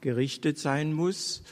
gerichtet 0.00 0.58
sein 0.58 0.92
muss. 0.92 1.42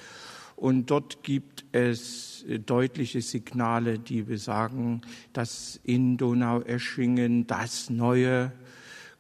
Und 0.56 0.90
dort 0.90 1.22
gibt 1.22 1.64
es 1.72 2.44
deutliche 2.66 3.20
Signale, 3.20 3.98
die 3.98 4.22
besagen, 4.22 5.02
dass 5.32 5.80
in 5.82 6.16
Donaueschingen 6.16 7.46
das 7.46 7.90
neue 7.90 8.52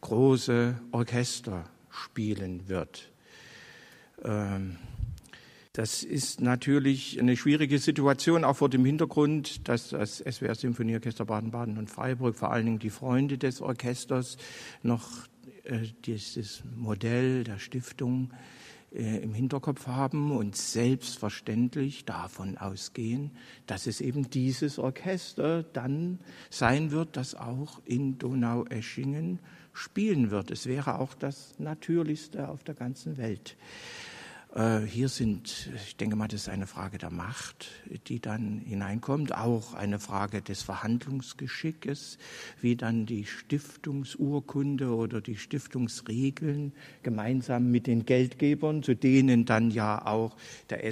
große 0.00 0.78
Orchester 0.92 1.64
spielen 1.90 2.68
wird. 2.68 3.10
Ähm, 4.22 4.76
das 5.72 6.04
ist 6.04 6.40
natürlich 6.40 7.18
eine 7.18 7.36
schwierige 7.36 7.80
Situation, 7.80 8.44
auch 8.44 8.56
vor 8.56 8.68
dem 8.68 8.84
Hintergrund, 8.84 9.66
dass 9.68 9.88
das 9.88 10.18
SWR 10.18 10.54
Symphonieorchester 10.54 11.24
Baden-Baden 11.24 11.78
und 11.78 11.90
Freiburg, 11.90 12.36
vor 12.36 12.52
allen 12.52 12.66
Dingen 12.66 12.78
die 12.78 12.90
Freunde 12.90 13.38
des 13.38 13.60
Orchesters, 13.60 14.36
noch 14.84 15.08
äh, 15.64 15.88
dieses 16.04 16.62
Modell 16.76 17.42
der 17.42 17.58
Stiftung 17.58 18.30
äh, 18.94 19.18
im 19.18 19.34
Hinterkopf 19.34 19.86
haben 19.86 20.30
und 20.30 20.56
selbstverständlich 20.56 22.04
davon 22.04 22.56
ausgehen, 22.56 23.32
dass 23.66 23.86
es 23.86 24.00
eben 24.00 24.30
dieses 24.30 24.78
Orchester 24.78 25.62
dann 25.62 26.20
sein 26.50 26.90
wird, 26.90 27.16
das 27.16 27.34
auch 27.34 27.80
in 27.84 28.18
Donaueschingen 28.18 29.40
spielen 29.72 30.30
wird. 30.30 30.50
Es 30.50 30.66
wäre 30.66 30.98
auch 30.98 31.14
das 31.14 31.58
Natürlichste 31.58 32.48
auf 32.48 32.62
der 32.62 32.74
ganzen 32.74 33.16
Welt. 33.16 33.56
Äh, 34.54 34.82
hier 34.86 35.08
sind, 35.08 35.70
ich 35.84 35.96
denke 35.96 36.14
mal, 36.14 36.28
das 36.28 36.42
ist 36.42 36.48
eine 36.48 36.68
Frage 36.68 36.96
der 36.98 37.10
Macht, 37.10 37.66
die 38.06 38.20
dann 38.20 38.60
hineinkommt, 38.64 39.34
auch 39.34 39.74
eine 39.74 39.98
Frage 39.98 40.42
des 40.42 40.62
Verhandlungsgeschickes, 40.62 42.18
wie 42.60 42.76
dann 42.76 43.04
die 43.04 43.24
Stiftungsurkunde 43.24 44.94
oder 44.94 45.20
die 45.20 45.36
Stiftungsregeln 45.36 46.72
gemeinsam 47.02 47.70
mit 47.72 47.88
den 47.88 48.06
Geldgebern, 48.06 48.84
zu 48.84 48.94
denen 48.94 49.44
dann 49.44 49.72
ja 49.72 50.06
auch 50.06 50.36
der 50.70 50.84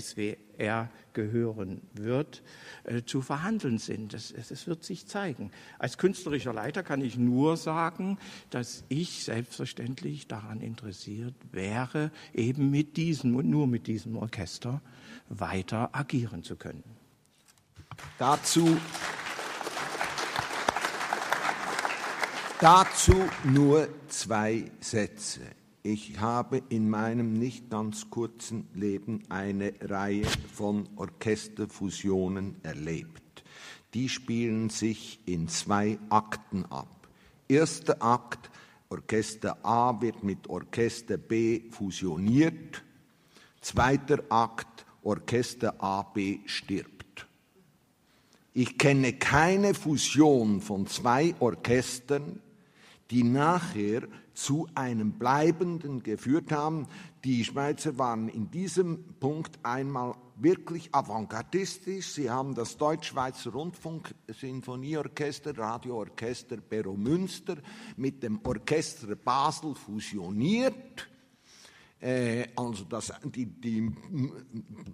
SWR 0.57 0.89
gehören 1.13 1.83
wird, 1.93 2.43
äh, 2.85 3.03
zu 3.03 3.21
verhandeln 3.21 3.79
sind. 3.79 4.15
Das, 4.15 4.33
das 4.49 4.67
wird 4.67 4.85
sich 4.85 5.07
zeigen. 5.07 5.51
Als 5.79 5.99
künstlerischer 5.99 6.53
Leiter 6.53 6.83
kann 6.83 7.03
ich 7.03 7.17
nur 7.17 7.57
sagen, 7.57 8.19
dass 8.51 8.85
ich 8.89 9.25
selbstverständlich 9.25 10.27
daran 10.27 10.61
interessiert 10.61 11.35
wäre, 11.51 12.11
eben 12.33 12.71
mit 12.71 12.97
diesem 12.97 13.37
und 13.37 13.49
nur 13.49 13.67
mit 13.67 13.87
diesem 13.87 14.17
Orchester 14.17 14.81
weiter 15.29 15.91
agieren 15.93 16.43
zu 16.43 16.57
können. 16.57 16.85
Dazu, 18.19 18.77
dazu 22.61 23.29
nur 23.45 23.89
zwei 24.09 24.65
Sätze. 24.81 25.41
Ich 25.85 26.21
habe 26.21 26.63
in 26.69 26.89
meinem 26.89 27.33
nicht 27.33 27.69
ganz 27.69 28.09
kurzen 28.09 28.69
Leben 28.73 29.25
eine 29.29 29.75
Reihe 29.81 30.27
von 30.55 30.89
Orchesterfusionen 30.95 32.55
erlebt. 32.63 33.43
Die 33.93 34.09
spielen 34.09 34.71
sich 34.71 35.19
in 35.27 35.49
zwei 35.49 35.99
Akten 36.09 36.65
ab. 36.67 37.09
Erster 37.49 38.01
Akt, 38.01 38.49
Orchester 38.91 39.59
A 39.65 40.01
wird 40.01 40.23
mit 40.23 40.49
Orchester 40.49 41.17
B 41.17 41.63
fusioniert. 41.71 42.85
Zweiter 43.61 44.23
Akt, 44.29 44.87
Orchester 45.03 45.83
AB 45.83 46.39
stirbt. 46.47 47.27
Ich 48.55 48.79
kenne 48.79 49.15
keine 49.15 49.75
Fusion 49.75 50.61
von 50.61 50.87
zwei 50.87 51.35
Orchestern, 51.41 52.39
die 53.11 53.25
nachher 53.25 54.03
zu 54.35 54.67
einem 54.75 55.13
bleibenden 55.13 56.03
geführt 56.03 56.53
haben. 56.53 56.87
Die 57.25 57.45
Schweizer 57.45 57.99
waren 57.99 58.29
in 58.29 58.51
diesem 58.51 59.05
Punkt 59.21 59.59
einmal 59.63 60.15
wirklich 60.37 60.95
avantgardistisch. 60.95 62.13
Sie 62.13 62.31
haben 62.31 62.55
das 62.55 62.77
Deutsch-Schweizer 62.77 63.51
Rundfunk-Sinfonieorchester, 63.51 65.57
Radioorchester 65.57 66.57
Berro 66.57 66.97
Münster 66.97 67.57
mit 67.97 68.23
dem 68.23 68.41
Orchester 68.45 69.15
Basel 69.15 69.75
fusioniert. 69.75 71.09
Äh, 72.01 72.49
also 72.57 72.85
das, 72.85 73.13
die, 73.25 73.47
die 73.47 73.91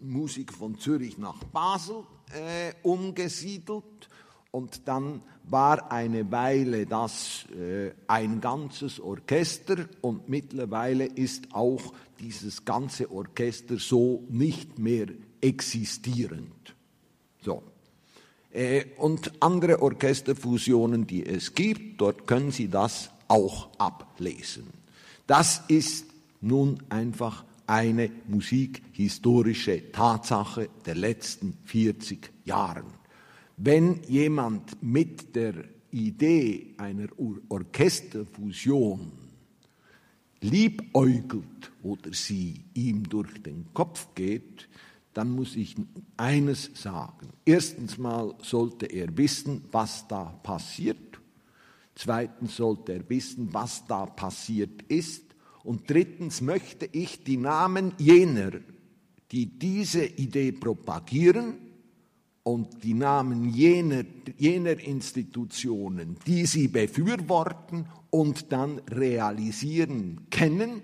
Musik 0.03 0.53
von 0.53 0.79
Zürich 0.79 1.16
nach 1.16 1.42
Basel 1.44 2.05
äh, 2.35 2.74
umgesiedelt 2.83 4.09
und 4.50 4.88
dann 4.88 5.22
war 5.44 5.92
eine 5.92 6.30
Weile 6.30 6.87
das 6.87 7.44
äh, 7.56 7.92
ein 8.06 8.40
ganzes 8.40 9.00
Orchester 9.00 9.87
und 10.00 10.28
mittlerweile 10.28 11.04
ist 11.04 11.54
auch 11.54 11.92
dieses 12.18 12.64
ganze 12.64 13.11
Orchester 13.11 13.78
so 13.78 14.24
nicht 14.28 14.78
mehr 14.78 15.06
existierend. 15.40 16.74
So. 17.40 17.62
Äh, 18.50 18.87
und 18.96 19.32
andere 19.40 19.82
Orchesterfusionen, 19.82 21.06
die 21.06 21.24
es 21.24 21.54
gibt, 21.54 22.00
dort 22.00 22.26
können 22.26 22.50
Sie 22.50 22.68
das 22.68 23.11
auch 23.28 23.68
ablesen. 23.78 24.66
Das 25.26 25.62
ist 25.68 26.06
nun 26.40 26.82
einfach 26.88 27.44
eine 27.66 28.11
musikhistorische 28.26 29.92
Tatsache 29.92 30.70
der 30.87 30.94
letzten 30.94 31.58
40 31.66 32.30
Jahre. 32.44 32.97
Wenn 33.60 34.02
jemand 34.04 34.80
mit 34.80 35.34
der 35.34 35.64
Idee 35.90 36.74
einer 36.78 37.08
Orchesterfusion 37.48 39.10
liebäugelt 40.40 41.72
oder 41.82 42.12
sie 42.12 42.64
ihm 42.74 43.08
durch 43.08 43.42
den 43.42 43.66
Kopf 43.74 44.14
geht, 44.14 44.68
dann 45.12 45.32
muss 45.32 45.56
ich 45.56 45.74
eines 46.16 46.70
sagen. 46.74 47.30
Erstens 47.44 47.98
mal 47.98 48.36
sollte 48.42 48.86
er 48.86 49.16
wissen, 49.16 49.64
was 49.72 50.06
da 50.06 50.26
passiert. 50.44 51.18
Zweitens 51.96 52.54
sollte 52.54 52.92
er 52.92 53.10
wissen, 53.10 53.52
was 53.52 53.84
da 53.88 54.06
passiert 54.06 54.82
ist. 54.82 55.24
Und 55.64 55.90
drittens 55.90 56.40
möchte 56.40 56.88
ich 56.92 57.24
die 57.24 57.38
Namen 57.38 57.92
jener, 57.98 58.52
die 59.32 59.46
diese 59.46 60.04
Idee 60.04 60.52
propagieren, 60.52 61.67
und 62.48 62.82
die 62.82 62.94
Namen 62.94 63.50
jener, 63.50 64.04
jener 64.38 64.80
Institutionen, 64.80 66.16
die 66.26 66.46
sie 66.46 66.68
befürworten 66.68 67.87
und 68.08 68.52
dann 68.52 68.78
realisieren, 68.90 70.26
kennen, 70.30 70.80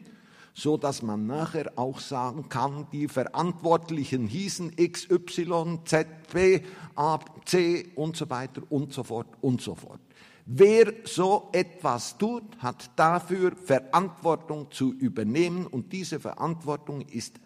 so 0.53 0.77
dass 0.77 1.01
man 1.01 1.27
nachher 1.27 1.73
auch 1.77 2.01
sagen 2.01 2.51
kann, 2.51 2.87
die 2.93 3.09
Verantwortlichen 3.09 4.27
hießen 4.27 4.75
X, 4.77 5.09
Y, 5.11 5.81
Z, 5.87 6.07
B, 6.35 6.61
A, 6.97 7.19
C 7.47 7.87
und 7.95 8.15
so 8.15 8.29
weiter 8.29 8.61
und 8.69 8.93
so 8.93 9.03
fort 9.03 9.29
und 9.41 9.63
so 9.63 9.75
fort. 9.75 10.01
Wer 10.45 10.93
so 11.05 11.49
etwas 11.53 12.19
tut, 12.19 12.59
hat 12.59 12.91
dafür 12.95 13.57
Verantwortung 13.57 14.71
zu 14.71 14.93
übernehmen 14.93 15.67
und 15.67 15.95
diese 15.95 16.21
Verantwortung 16.21 17.01
ist 17.01 17.41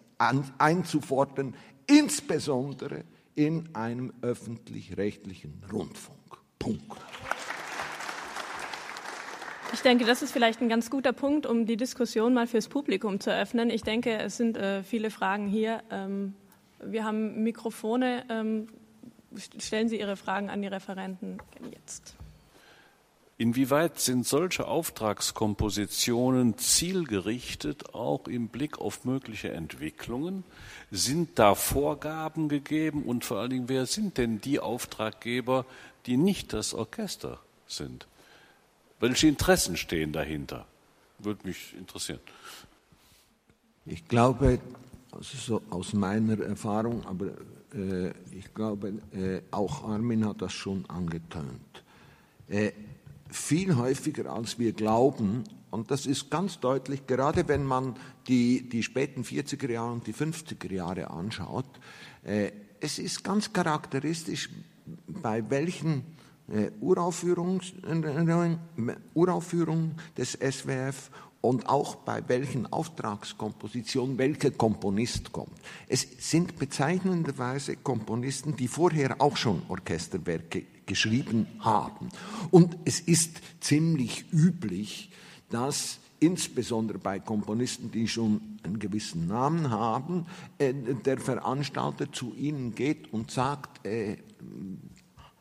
einzufordern, 0.57 1.55
insbesondere 1.87 3.05
in 3.39 3.73
einem 3.73 4.11
öffentlich-rechtlichen 4.21 5.63
Rundfunk. 5.71 6.19
Punkt. 6.59 6.97
Ich 9.71 9.79
denke, 9.79 10.03
das 10.03 10.21
ist 10.21 10.33
vielleicht 10.33 10.61
ein 10.61 10.67
ganz 10.67 10.89
guter 10.89 11.13
Punkt, 11.13 11.45
um 11.45 11.65
die 11.65 11.77
Diskussion 11.77 12.33
mal 12.33 12.47
fürs 12.47 12.67
Publikum 12.67 13.21
zu 13.21 13.33
öffnen. 13.33 13.69
Ich 13.69 13.83
denke, 13.83 14.17
es 14.17 14.35
sind 14.35 14.57
äh, 14.57 14.83
viele 14.83 15.09
Fragen 15.09 15.47
hier. 15.47 15.83
Ähm, 15.89 16.33
wir 16.83 17.05
haben 17.05 17.41
Mikrofone. 17.41 18.25
Ähm, 18.29 18.67
stellen 19.57 19.87
Sie 19.87 19.97
Ihre 19.97 20.17
Fragen 20.17 20.49
an 20.49 20.61
die 20.61 20.67
Referenten 20.67 21.37
jetzt. 21.71 22.17
Inwieweit 23.41 24.01
sind 24.01 24.27
solche 24.27 24.67
Auftragskompositionen 24.67 26.57
zielgerichtet, 26.57 27.93
auch 27.93 28.27
im 28.27 28.49
Blick 28.49 28.79
auf 28.79 29.05
mögliche 29.05 29.53
Entwicklungen? 29.53 30.43
Sind 30.91 31.39
da 31.39 31.55
Vorgaben 31.55 32.49
gegeben 32.49 33.03
und 33.03 33.23
vor 33.23 33.37
allen 33.37 33.51
Dingen, 33.51 33.69
wer 33.69 33.85
sind 33.85 34.17
denn 34.17 34.41
die 34.41 34.59
Auftraggeber, 34.59 35.65
die 36.05 36.17
nicht 36.17 36.51
das 36.51 36.73
Orchester 36.73 37.39
sind? 37.65 38.07
Welche 38.99 39.27
Interessen 39.27 39.77
stehen 39.77 40.11
dahinter? 40.11 40.65
Würde 41.19 41.47
mich 41.47 41.73
interessieren. 41.77 42.19
Ich 43.85 44.05
glaube, 44.09 44.59
also 45.13 45.37
so 45.37 45.61
aus 45.69 45.93
meiner 45.93 46.41
Erfahrung, 46.41 47.05
aber 47.05 47.27
äh, 47.73 48.09
ich 48.37 48.53
glaube, 48.53 48.95
äh, 49.13 49.39
auch 49.49 49.85
Armin 49.85 50.25
hat 50.25 50.41
das 50.41 50.51
schon 50.51 50.83
angetönt. 50.89 51.83
Äh, 52.49 52.73
viel 53.29 53.75
häufiger 53.75 54.31
als 54.31 54.59
wir 54.59 54.73
glauben, 54.73 55.43
und 55.71 55.91
das 55.91 56.05
ist 56.05 56.31
ganz 56.31 56.59
deutlich, 56.59 57.05
gerade 57.05 57.47
wenn 57.47 57.63
man 57.63 57.95
die, 58.27 58.67
die 58.67 58.81
späten 58.81 59.23
40er 59.23 59.71
Jahre 59.71 59.91
und 59.91 60.07
die 60.07 60.13
50er 60.13 60.71
Jahre 60.71 61.11
anschaut, 61.11 61.67
äh, 62.23 62.51
es 62.79 62.97
ist 62.97 63.23
ganz 63.23 63.53
charakteristisch, 63.53 64.49
bei 65.07 65.47
welchen 65.49 66.03
äh, 66.47 66.71
Uraufführungen, 66.79 67.61
Uraufführungen 69.13 69.95
des 70.17 70.31
SWF 70.31 71.11
und 71.41 71.69
auch 71.69 71.95
bei 71.95 72.27
welchen 72.27 72.71
Auftragskompositionen 72.71 74.17
welcher 74.17 74.51
Komponist 74.51 75.31
kommt. 75.31 75.57
Es 75.87 76.07
sind 76.17 76.57
bezeichnenderweise 76.57 77.77
Komponisten, 77.77 78.55
die 78.55 78.67
vorher 78.67 79.21
auch 79.21 79.37
schon 79.37 79.61
Orchesterwerke 79.69 80.65
geschrieben 80.89 81.47
haben. 81.59 82.09
Und 82.51 82.75
es 82.83 82.99
ist 82.99 83.39
ziemlich 83.61 84.25
üblich, 84.33 85.11
dass 85.49 85.99
insbesondere 86.19 86.97
bei 86.97 87.19
Komponisten, 87.19 87.91
die 87.91 88.07
schon 88.07 88.59
einen 88.63 88.79
gewissen 88.79 89.27
Namen 89.27 89.69
haben, 89.69 90.25
äh, 90.57 90.73
der 90.73 91.19
Veranstalter 91.19 92.11
zu 92.11 92.33
ihnen 92.35 92.75
geht 92.75 93.13
und 93.13 93.31
sagt, 93.31 93.85
äh, 93.85 94.17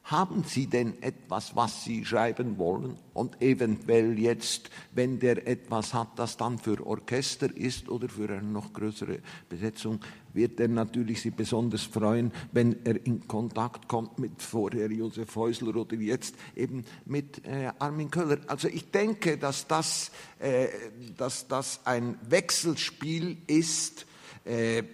haben 0.04 0.42
Sie 0.44 0.66
denn 0.66 1.02
etwas, 1.02 1.54
was 1.54 1.84
Sie 1.84 2.02
schreiben 2.04 2.56
wollen? 2.56 2.96
Und 3.12 3.42
eventuell 3.42 4.18
jetzt, 4.18 4.70
wenn 4.92 5.18
der 5.18 5.46
etwas 5.46 5.92
hat, 5.92 6.18
das 6.18 6.38
dann 6.38 6.58
für 6.58 6.86
Orchester 6.86 7.54
ist 7.54 7.90
oder 7.90 8.08
für 8.08 8.30
eine 8.30 8.42
noch 8.42 8.72
größere 8.72 9.18
Besetzung, 9.50 10.00
wird 10.38 10.60
er 10.60 10.68
natürlich 10.68 11.20
Sie 11.20 11.30
besonders 11.30 11.82
freuen, 11.82 12.32
wenn 12.52 12.76
er 12.86 13.04
in 13.04 13.26
Kontakt 13.26 13.88
kommt 13.88 14.20
mit 14.20 14.40
vorher 14.40 14.90
Josef 14.90 15.34
Häusler 15.34 15.74
oder 15.74 15.96
jetzt 15.96 16.36
eben 16.54 16.84
mit 17.04 17.44
äh, 17.44 17.72
Armin 17.80 18.10
Köller. 18.10 18.38
Also 18.46 18.68
ich 18.68 18.90
denke, 18.92 19.36
dass 19.36 19.66
das, 19.66 20.12
äh, 20.38 20.68
dass 21.16 21.48
das 21.48 21.80
ein 21.84 22.16
Wechselspiel 22.28 23.36
ist 23.48 24.06
äh, 24.44 24.84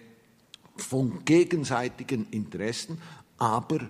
von 0.76 1.24
gegenseitigen 1.26 2.26
Interessen, 2.30 2.98
aber 3.36 3.80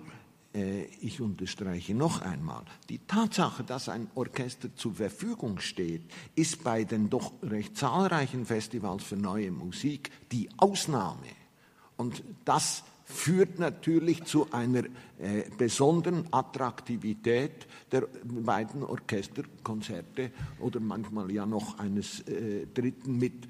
äh, 0.53 0.85
ich 1.01 1.21
unterstreiche 1.21 1.95
noch 1.95 2.21
einmal, 2.21 2.63
die 2.89 2.99
Tatsache, 2.99 3.63
dass 3.63 3.87
ein 3.87 4.07
Orchester 4.15 4.75
zur 4.75 4.95
Verfügung 4.95 5.59
steht, 5.59 6.03
ist 6.35 6.65
bei 6.65 6.83
den 6.83 7.09
doch 7.09 7.31
recht 7.43 7.77
zahlreichen 7.77 8.45
Festivals 8.45 9.03
für 9.03 9.15
neue 9.15 9.51
Musik 9.51 10.11
die 10.33 10.49
Ausnahme. 10.57 11.44
Und 11.97 12.23
das 12.43 12.83
führt 13.05 13.59
natürlich 13.59 14.23
zu 14.23 14.51
einer 14.51 14.83
äh, 15.19 15.43
besonderen 15.57 16.27
Attraktivität 16.31 17.67
der 17.91 18.07
beiden 18.23 18.83
Orchesterkonzerte 18.83 20.31
oder 20.59 20.79
manchmal 20.79 21.31
ja 21.31 21.45
noch 21.45 21.77
eines 21.77 22.21
äh, 22.21 22.65
dritten 22.73 23.17
mit 23.17 23.47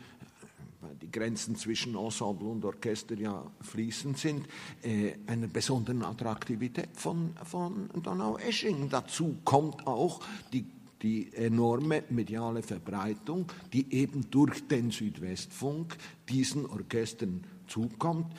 die 1.01 1.11
Grenzen 1.11 1.55
zwischen 1.55 1.95
Ensemble 1.95 2.47
und 2.47 2.63
Orchester 2.63 3.17
ja 3.17 3.43
fließend 3.61 4.17
sind, 4.17 4.47
äh, 4.83 5.13
einer 5.25 5.47
besonderen 5.47 6.03
Attraktivität 6.03 6.89
von, 6.93 7.31
von 7.43 7.89
Donau-Eschingen. 8.01 8.89
Dazu 8.89 9.37
kommt 9.43 9.87
auch 9.87 10.21
die 10.53 10.65
die 11.01 11.31
enorme 11.33 12.03
mediale 12.09 12.63
Verbreitung, 12.63 13.51
die 13.73 13.93
eben 13.93 14.31
durch 14.31 14.67
den 14.67 14.89
Südwestfunk 14.89 15.95
diesen 16.29 16.65
Orchestern 16.65 17.43
zukommt 17.67 18.33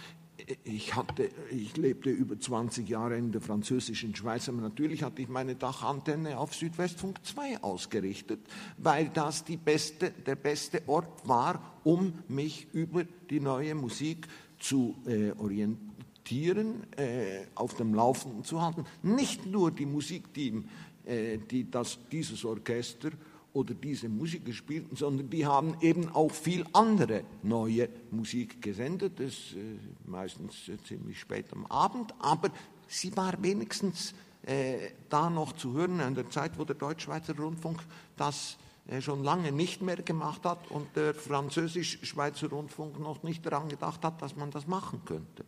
ich, 0.65 0.95
hatte, 0.95 1.31
ich 1.51 1.77
lebte 1.77 2.11
über 2.11 2.39
20 2.39 2.89
Jahre 2.89 3.17
in 3.17 3.33
der 3.33 3.41
französischen 3.41 4.15
Schweiz, 4.15 4.49
aber 4.49 4.61
natürlich 4.61 5.03
hatte 5.03 5.23
ich 5.23 5.29
meine 5.29 5.57
Dachantenne 5.57 6.39
auf 6.39 6.55
Südwestfunk 6.55 7.25
2 7.25 7.63
ausgerichtet, 7.63 8.41
weil 8.79 9.09
das 9.09 9.45
beste, 9.65 10.11
der 10.11 10.37
beste 10.37 10.83
Ort 10.87 11.27
war, 11.27 11.81
um 11.85 12.13
mich 12.29 12.69
über 12.73 13.05
die 13.05 13.41
neue 13.41 13.75
Musik 13.75 14.29
zu 14.59 14.97
äh, 15.07 15.33
orientieren, 15.33 16.85
äh, 16.97 17.47
auf 17.55 17.75
dem 17.75 17.95
Laufenden 17.95 18.45
zu 18.45 18.63
halten. 18.63 18.85
Nicht 19.03 19.47
nur 19.47 19.71
die 19.71 19.87
Musik, 19.87 20.33
die, 20.35 20.63
äh, 21.05 21.39
die 21.39 21.71
das, 21.71 21.99
dieses 22.13 22.45
Orchester 22.45 23.11
oder 23.57 23.73
diese 23.73 24.11
Musiker 24.11 24.53
spielten, 24.53 24.97
sondern 24.97 25.31
die 25.31 25.47
haben 25.47 25.77
eben 25.81 26.11
auch 26.11 26.31
viel 26.31 26.65
andere 26.75 27.25
neue 27.43 27.89
Musik 28.11 28.61
gesendet, 28.61 29.19
das 29.19 29.33
äh, 29.55 29.79
meistens 30.05 30.69
äh, 30.69 30.77
ziemlich 30.85 31.19
spät 31.19 31.47
am 31.53 31.65
Abend, 31.67 32.13
aber 32.19 32.51
sie 32.87 33.17
war 33.17 33.43
wenigstens 33.43 34.13
äh, 34.43 34.91
da 35.09 35.31
noch 35.31 35.53
zu 35.53 35.73
hören 35.73 36.01
an 36.01 36.15
der 36.15 36.29
Zeit, 36.29 36.59
wo 36.59 36.65
der 36.65 36.77
Deutschschweizer 36.77 37.35
Rundfunk 37.35 37.81
das 38.19 38.59
äh, 38.89 39.01
schon 39.01 39.25
lange 39.25 39.53
nicht 39.53 39.81
mehr 39.81 39.97
gemacht 39.97 40.45
hat 40.45 40.71
und 40.71 40.95
der 40.95 41.15
Französisch-Schweizer 41.15 42.51
Rundfunk 42.51 43.01
noch 43.01 43.23
nicht 43.23 43.47
daran 43.47 43.71
gedacht 43.71 44.05
hat, 44.05 44.21
dass 44.21 44.37
man 44.37 44.51
das 44.51 44.67
machen 44.67 45.01
könnte. 45.07 45.47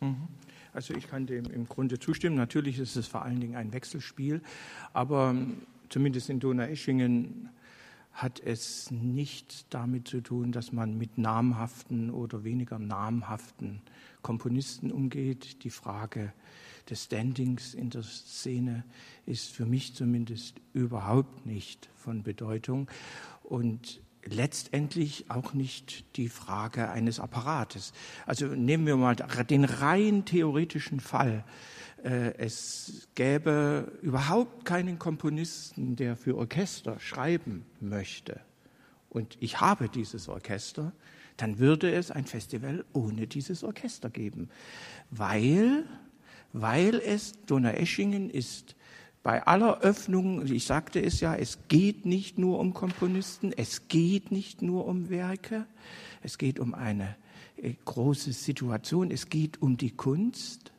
Mhm. 0.00 0.28
Also 0.72 0.94
ich 0.94 1.08
kann 1.08 1.26
dem 1.26 1.46
im 1.46 1.66
Grunde 1.68 1.98
zustimmen. 1.98 2.36
Natürlich 2.36 2.78
ist 2.78 2.94
es 2.94 3.08
vor 3.08 3.22
allen 3.22 3.40
Dingen 3.40 3.56
ein 3.56 3.72
Wechselspiel, 3.72 4.42
aber 4.92 5.34
zumindest 5.88 6.30
in 6.30 6.40
Donaueschingen 6.40 7.50
hat 8.12 8.40
es 8.40 8.90
nicht 8.90 9.66
damit 9.70 10.08
zu 10.08 10.20
tun, 10.20 10.50
dass 10.50 10.72
man 10.72 10.98
mit 10.98 11.18
namhaften 11.18 12.10
oder 12.10 12.42
weniger 12.42 12.78
namhaften 12.78 13.80
Komponisten 14.22 14.90
umgeht. 14.90 15.62
Die 15.62 15.70
Frage 15.70 16.32
des 16.90 17.04
Standings 17.04 17.74
in 17.74 17.90
der 17.90 18.02
Szene 18.02 18.84
ist 19.24 19.50
für 19.50 19.66
mich 19.66 19.94
zumindest 19.94 20.60
überhaupt 20.72 21.46
nicht 21.46 21.88
von 21.94 22.24
Bedeutung 22.24 22.88
und 23.44 24.00
letztendlich 24.24 25.30
auch 25.30 25.54
nicht 25.54 26.04
die 26.16 26.28
Frage 26.28 26.90
eines 26.90 27.20
Apparates. 27.20 27.92
Also 28.26 28.46
nehmen 28.46 28.86
wir 28.86 28.96
mal 28.96 29.14
den 29.14 29.64
rein 29.64 30.24
theoretischen 30.24 31.00
Fall 31.00 31.44
es 32.04 33.08
gäbe 33.14 33.92
überhaupt 34.02 34.64
keinen 34.64 34.98
Komponisten, 34.98 35.96
der 35.96 36.16
für 36.16 36.36
Orchester 36.36 37.00
schreiben 37.00 37.66
möchte, 37.80 38.40
und 39.10 39.36
ich 39.40 39.60
habe 39.60 39.88
dieses 39.88 40.28
Orchester, 40.28 40.92
dann 41.36 41.58
würde 41.58 41.92
es 41.92 42.10
ein 42.10 42.26
Festival 42.26 42.84
ohne 42.92 43.26
dieses 43.26 43.64
Orchester 43.64 44.10
geben, 44.10 44.50
weil, 45.10 45.84
weil 46.52 46.96
es 46.96 47.32
Donaueschingen 47.46 48.28
ist. 48.28 48.74
Bei 49.22 49.46
aller 49.46 49.80
Öffnung, 49.80 50.46
ich 50.46 50.64
sagte 50.66 51.02
es 51.02 51.20
ja, 51.20 51.34
es 51.34 51.58
geht 51.68 52.06
nicht 52.06 52.38
nur 52.38 52.58
um 52.58 52.74
Komponisten, 52.74 53.52
es 53.56 53.88
geht 53.88 54.30
nicht 54.30 54.62
nur 54.62 54.86
um 54.86 55.10
Werke, 55.10 55.66
es 56.22 56.38
geht 56.38 56.60
um 56.60 56.74
eine 56.74 57.16
äh, 57.56 57.74
große 57.84 58.32
Situation, 58.32 59.10
es 59.10 59.28
geht 59.28 59.60
um 59.60 59.76
die 59.76 59.90
Kunst, 59.90 60.72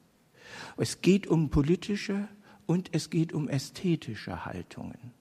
es 0.77 1.01
geht 1.01 1.27
um 1.27 1.49
politische 1.49 2.27
und 2.65 2.89
es 2.93 3.09
geht 3.09 3.33
um 3.33 3.49
ästhetische 3.49 4.45
Haltungen. 4.45 5.13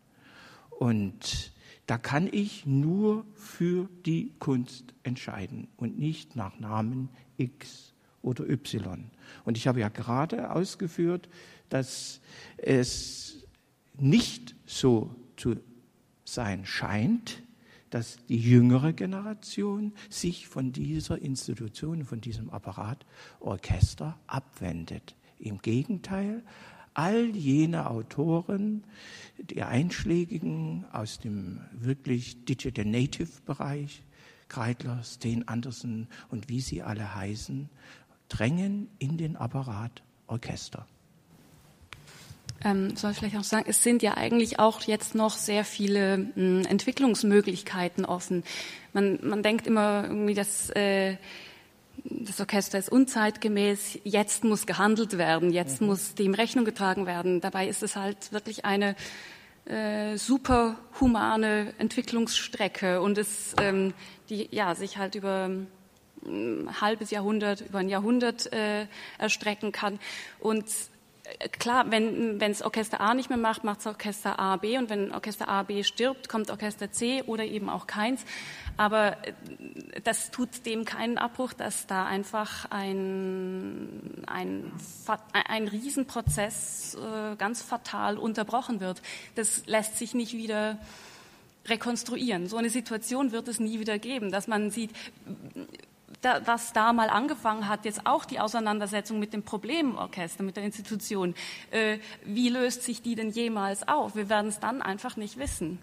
Und 0.71 1.53
da 1.87 1.97
kann 1.97 2.29
ich 2.31 2.67
nur 2.67 3.25
für 3.35 3.89
die 4.05 4.35
Kunst 4.39 4.95
entscheiden 5.03 5.69
und 5.77 5.99
nicht 5.99 6.37
nach 6.37 6.59
Namen 6.61 7.09
X 7.39 7.95
oder 8.23 8.49
Y. 8.49 9.11
Und 9.45 9.57
ich 9.57 9.67
habe 9.67 9.81
ja 9.81 9.89
gerade 9.89 10.51
ausgeführt, 10.53 11.29
dass 11.71 12.21
es 12.59 13.47
nicht 13.99 14.55
so 14.67 15.15
zu 15.37 15.57
sein 16.25 16.67
scheint, 16.67 17.43
dass 17.91 18.19
die 18.27 18.39
jüngere 18.39 18.93
Generation 18.93 19.93
sich 20.11 20.47
von 20.47 20.73
dieser 20.73 21.19
Institution, 21.21 22.05
von 22.05 22.21
diesem 22.21 22.51
Apparat 22.51 23.07
Orchester 23.41 24.19
abwendet. 24.27 25.15
Im 25.39 25.59
Gegenteil, 25.59 26.43
all 26.95 27.27
jene 27.37 27.91
Autoren, 27.91 28.85
die 29.39 29.63
einschlägigen 29.63 30.85
aus 30.93 31.21
dem 31.21 31.61
wirklich 31.73 32.45
Digital 32.45 32.85
Native 32.85 33.31
Bereich, 33.47 34.03
Kreidler, 34.49 35.03
Steen 35.05 35.47
Anderson 35.47 36.09
und 36.31 36.49
wie 36.49 36.61
sie 36.61 36.83
alle 36.83 37.15
heißen, 37.15 37.69
drängen 38.29 38.89
in 38.99 39.17
den 39.17 39.37
Apparat 39.37 40.03
Orchester. 40.27 40.87
Ähm, 42.65 42.97
soll 42.97 43.13
ich 43.13 43.19
vielleicht 43.19 43.37
auch 43.37 43.45
sagen, 43.45 43.67
es 43.69 43.83
sind 43.85 44.03
ja 44.03 44.17
eigentlich 44.17 44.59
auch 44.59 44.83
jetzt 44.83 45.15
noch 45.15 45.37
sehr 45.37 45.65
viele 45.65 46.19
mh, 46.19 46.33
hm, 46.35 46.65
Entwicklungsmöglichkeiten 46.67 48.05
offen. 48.05 48.43
Man, 48.93 49.21
man 49.23 49.43
denkt 49.43 49.67
immer 49.67 50.05
irgendwie, 50.05 50.35
dass 50.35 50.71
äh, 50.71 51.17
das 52.05 52.41
Orchester 52.41 52.79
ist 52.79 52.91
unzeitgemäß, 52.91 53.99
jetzt 54.05 54.45
muss 54.45 54.67
gehandelt 54.67 55.19
werden, 55.19 55.51
jetzt 55.53 55.81
mhm. 55.81 55.89
muss 55.89 56.15
dem 56.15 56.35
Rechnung 56.35 56.65
getragen 56.65 57.07
werden. 57.07 57.41
Dabei 57.41 57.69
ist 57.69 57.83
es 57.83 57.97
halt 57.97 58.33
wirklich 58.33 58.65
eine 58.65 58.97
äh, 59.67 60.17
superhumane 60.17 61.75
Entwicklungsstrecke 61.79 63.01
und 63.01 63.19
es 63.19 63.55
ähm, 63.61 63.93
die 64.31 64.49
ja 64.51 64.75
sich 64.75 64.99
halt 64.99 65.15
über 65.15 65.51
ein 66.25 66.81
halbes 66.81 67.11
Jahrhundert, 67.11 67.63
über 67.63 67.79
ein 67.79 67.89
Jahrhundert 67.89 68.53
äh, 68.53 68.87
erstrecken 69.19 69.73
kann. 69.73 69.99
Und 70.41 70.67
klar, 71.59 71.91
wenn 71.91 72.41
es 72.41 72.63
Orchester 72.63 73.01
A 73.01 73.15
nicht 73.15 73.29
mehr 73.29 73.39
macht, 73.39 73.65
macht 73.65 73.81
es 73.81 73.87
Orchester 73.87 74.39
A, 74.39 74.57
B. 74.57 74.79
Und 74.79 74.91
wenn 74.91 75.13
Orchester 75.13 75.49
A, 75.49 75.63
B 75.63 75.83
stirbt, 75.83 76.29
kommt 76.29 76.51
Orchester 76.51 76.91
C 76.93 77.23
oder 77.23 77.45
eben 77.45 77.69
auch 77.69 77.87
keins. 77.87 78.25
Aber 78.77 79.17
äh, 79.27 79.33
das 80.05 80.31
tut 80.31 80.67
dem 80.67 80.85
keinen 80.85 81.19
Abbruch, 81.19 81.53
dass 81.53 81.87
da 81.87 82.07
einfach 82.07 82.71
ein, 82.71 84.25
ein, 84.27 84.73
ein 85.33 85.69
Riesenprozess 85.69 86.97
äh, 86.97 87.37
ganz 87.37 87.63
fatal 87.63 88.19
unterbrochen 88.19 88.81
wird. 88.81 89.03
Das 89.35 89.67
lässt 89.67 89.99
sich 89.99 90.15
nicht 90.15 90.35
wieder 90.35 90.79
rekonstruieren. 91.67 92.47
So 92.47 92.57
eine 92.57 92.71
Situation 92.71 93.33
wird 93.33 93.49
es 93.49 93.61
nie 93.61 93.79
wieder 93.81 93.99
geben, 93.99 94.31
dass 94.31 94.49
man 94.49 94.71
sieht, 94.71 94.91
da, 96.21 96.47
was 96.47 96.73
da 96.73 96.93
mal 96.93 97.11
angefangen 97.11 97.69
hat, 97.69 97.85
jetzt 97.85 98.07
auch 98.07 98.25
die 98.25 98.41
Auseinandersetzung 98.41 99.19
mit 99.19 99.33
dem 99.33 99.43
Problemorchester, 99.43 100.43
mit 100.43 100.57
der 100.57 100.65
Institution, 100.65 101.35
äh, 101.71 101.99
wie 102.25 102.49
löst 102.49 102.83
sich 102.83 103.03
die 103.03 103.15
denn 103.15 103.31
jemals 103.31 103.87
auf? 103.87 104.17
Wir 104.17 104.29
werden 104.29 104.49
es 104.49 104.61
dann 104.61 104.83
einfach 104.83 105.17
nicht 105.17 105.39
wissen. 105.39 105.79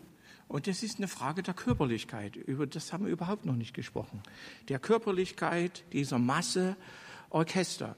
Und 0.48 0.68
das 0.68 0.84
ist 0.84 1.00
eine 1.00 1.08
Frage 1.08 1.42
der 1.42 1.54
Körperlichkeit. 1.54 2.36
Über 2.36 2.68
das 2.68 2.94
haben 2.94 3.06
wir 3.06 3.12
überhaupt 3.12 3.46
noch 3.46 3.56
nicht 3.56 3.74
gesprochen. 3.74 4.22
Der 4.70 4.78
Körperlichkeit 4.80 5.84
dieser 5.92 6.20
Masse 6.20 6.76
Orchester. 7.32 7.96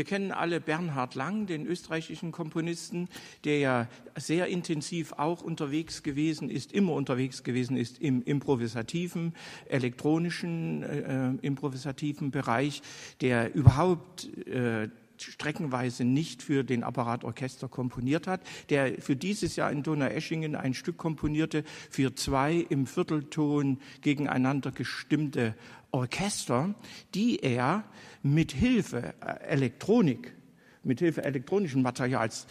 Wir 0.00 0.06
kennen 0.06 0.32
alle 0.32 0.62
Bernhard 0.62 1.14
Lang, 1.14 1.44
den 1.44 1.66
österreichischen 1.66 2.32
Komponisten, 2.32 3.10
der 3.44 3.58
ja 3.58 3.88
sehr 4.16 4.46
intensiv 4.46 5.12
auch 5.18 5.42
unterwegs 5.42 6.02
gewesen 6.02 6.48
ist, 6.48 6.72
immer 6.72 6.94
unterwegs 6.94 7.42
gewesen 7.44 7.76
ist 7.76 8.00
im 8.00 8.22
improvisativen, 8.22 9.34
elektronischen, 9.68 10.82
äh, 10.84 11.32
improvisativen 11.42 12.30
Bereich, 12.30 12.80
der 13.20 13.54
überhaupt 13.54 14.34
äh, 14.46 14.88
streckenweise 15.18 16.04
nicht 16.04 16.42
für 16.42 16.64
den 16.64 16.82
Apparatorchester 16.82 17.68
komponiert 17.68 18.26
hat, 18.26 18.40
der 18.70 19.02
für 19.02 19.16
dieses 19.16 19.56
Jahr 19.56 19.70
in 19.70 19.82
Donaueschingen 19.82 20.56
ein 20.56 20.72
Stück 20.72 20.96
komponierte 20.96 21.62
für 21.90 22.14
zwei 22.14 22.54
im 22.54 22.86
Viertelton 22.86 23.78
gegeneinander 24.00 24.70
gestimmte 24.70 25.54
Orchester, 25.92 26.74
die 27.14 27.40
er 27.40 27.84
mit 28.22 28.52
Hilfe 28.52 29.14
äh, 29.20 29.44
Elektronik, 29.48 30.34
mit 30.82 31.00
Hilfe 31.00 31.24
elektronischen 31.24 31.82
Materials 31.82 32.46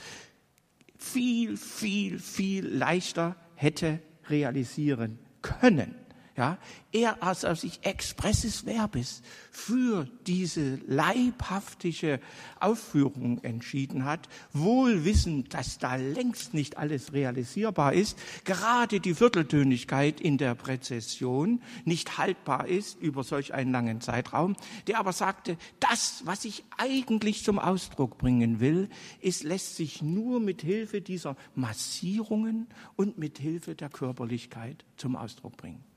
viel, 0.98 1.58
viel, 1.58 2.20
viel 2.20 2.68
leichter 2.68 3.36
hätte 3.56 4.00
realisieren 4.30 5.20
können. 5.42 5.96
Ja, 6.40 6.58
er 6.94 7.22
als 7.22 7.44
auf 7.44 7.60
sich 7.60 7.80
expresses 7.82 8.66
Verbis 8.66 9.24
für 9.52 10.08
diese 10.26 10.76
leibhaftige 10.88 12.22
Aufführung 12.62 13.44
entschieden 13.44 14.06
hat, 14.06 14.30
wohl 14.54 15.04
wissend, 15.04 15.54
dass 15.54 15.80
da 15.80 15.98
längst 15.98 16.54
nicht 16.54 16.78
alles 16.78 17.12
realisierbar 17.12 17.92
ist, 17.92 18.18
gerade 18.46 19.02
die 19.02 19.16
Vierteltönigkeit 19.16 20.22
in 20.22 20.38
der 20.38 20.56
Präzession 20.56 21.62
nicht 21.84 22.18
haltbar 22.18 22.70
ist 22.70 23.02
über 23.02 23.26
solch 23.26 23.54
einen 23.54 23.74
langen 23.74 24.00
Zeitraum, 24.00 24.56
der 24.88 25.00
aber 25.00 25.12
sagte, 25.12 25.58
das, 25.82 26.22
was 26.24 26.46
ich 26.46 26.64
eigentlich 26.78 27.44
zum 27.44 27.60
Ausdruck 27.60 28.18
bringen 28.18 28.62
will, 28.62 28.88
ist, 29.20 29.44
lässt 29.44 29.76
sich 29.76 30.02
nur 30.02 30.40
mit 30.40 30.62
Hilfe 30.62 31.02
dieser 31.02 31.36
Massierungen 31.54 32.68
und 32.96 33.18
mit 33.18 33.40
Hilfe 33.40 33.76
der 33.76 33.90
Körperlichkeit 33.90 34.86
zum 34.96 35.18
Ausdruck 35.18 35.58
bringen. 35.58 35.89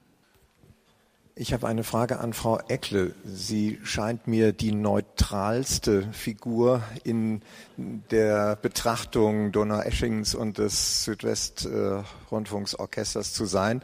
Ich 1.34 1.54
habe 1.54 1.66
eine 1.66 1.82
Frage 1.82 2.20
an 2.20 2.34
Frau 2.34 2.58
Eckle. 2.68 3.14
Sie 3.24 3.80
scheint 3.84 4.26
mir 4.26 4.52
die 4.52 4.72
neutralste 4.72 6.02
Figur 6.12 6.82
in 7.04 7.40
der 7.78 8.56
Betrachtung 8.56 9.50
Donaueschingens 9.50 10.34
und 10.34 10.58
des 10.58 11.04
Südwestrundfunksorchesters 11.04 13.32
zu 13.32 13.46
sein. 13.46 13.82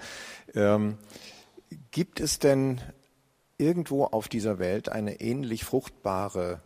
Ähm, 0.55 0.99
gibt 1.90 2.20
es 2.20 2.38
denn 2.38 2.82
irgendwo 3.57 4.05
auf 4.05 4.28
dieser 4.28 4.59
Welt 4.59 4.90
eine 4.90 5.22
ähnlich 5.22 5.64
fruchtbare 5.64 6.61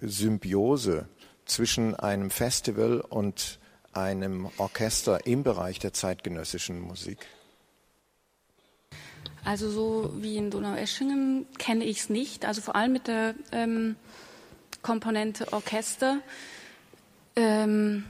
Symbiose 0.00 1.06
zwischen 1.44 1.96
einem 1.96 2.30
Festival 2.30 3.02
und 3.02 3.60
einem 3.92 4.48
Orchester 4.56 5.26
im 5.26 5.42
Bereich 5.42 5.80
der 5.80 5.92
zeitgenössischen 5.92 6.80
Musik? 6.80 7.18
Also 9.44 9.70
so 9.70 10.10
wie 10.16 10.36
in 10.36 10.50
Donaueschingen 10.50 11.46
kenne 11.58 11.84
ich 11.84 11.98
es 12.00 12.08
nicht. 12.08 12.46
Also 12.46 12.62
vor 12.62 12.76
allem 12.76 12.92
mit 12.92 13.06
der 13.08 13.34
ähm, 13.52 13.96
Komponente 14.82 15.52
Orchester. 15.52 16.18
Ähm, 17.36 18.04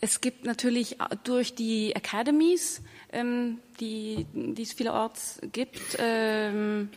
es 0.00 0.20
gibt 0.20 0.44
natürlich 0.44 0.98
durch 1.24 1.54
die 1.54 1.96
Academies, 1.96 2.82
ähm, 3.12 3.58
die, 3.80 4.26
die 4.34 4.62
es 4.62 4.72
vielerorts 4.72 5.40
gibt, 5.52 5.96
ähm, 5.98 6.90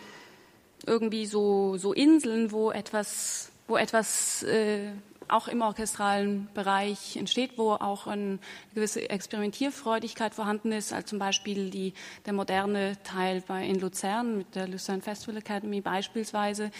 irgendwie 0.86 1.26
so, 1.26 1.78
so 1.78 1.94
Inseln, 1.94 2.52
wo 2.52 2.72
etwas, 2.72 3.50
wo 3.68 3.78
etwas 3.78 4.44
äh, 4.44 4.92
auch 5.30 5.48
im 5.48 5.62
orchestralen 5.62 6.48
Bereich 6.54 7.18
entsteht, 7.18 7.58
wo 7.58 7.72
auch 7.72 8.08
eine 8.08 8.40
gewisse 8.74 9.10
Experimentierfreudigkeit 9.10 10.34
vorhanden 10.34 10.72
ist, 10.72 10.94
als 10.94 11.10
zum 11.10 11.20
Beispiel 11.20 11.70
die, 11.70 11.94
der 12.26 12.34
moderne 12.34 13.02
Teil 13.04 13.44
bei, 13.48 13.66
in 13.66 13.80
Luzern 13.80 14.40
mit 14.40 14.56
der 14.56 14.68
Lucerne 14.68 15.02
Festival 15.02 15.38
Academy 15.38 15.82
beispielsweise. 15.82 16.72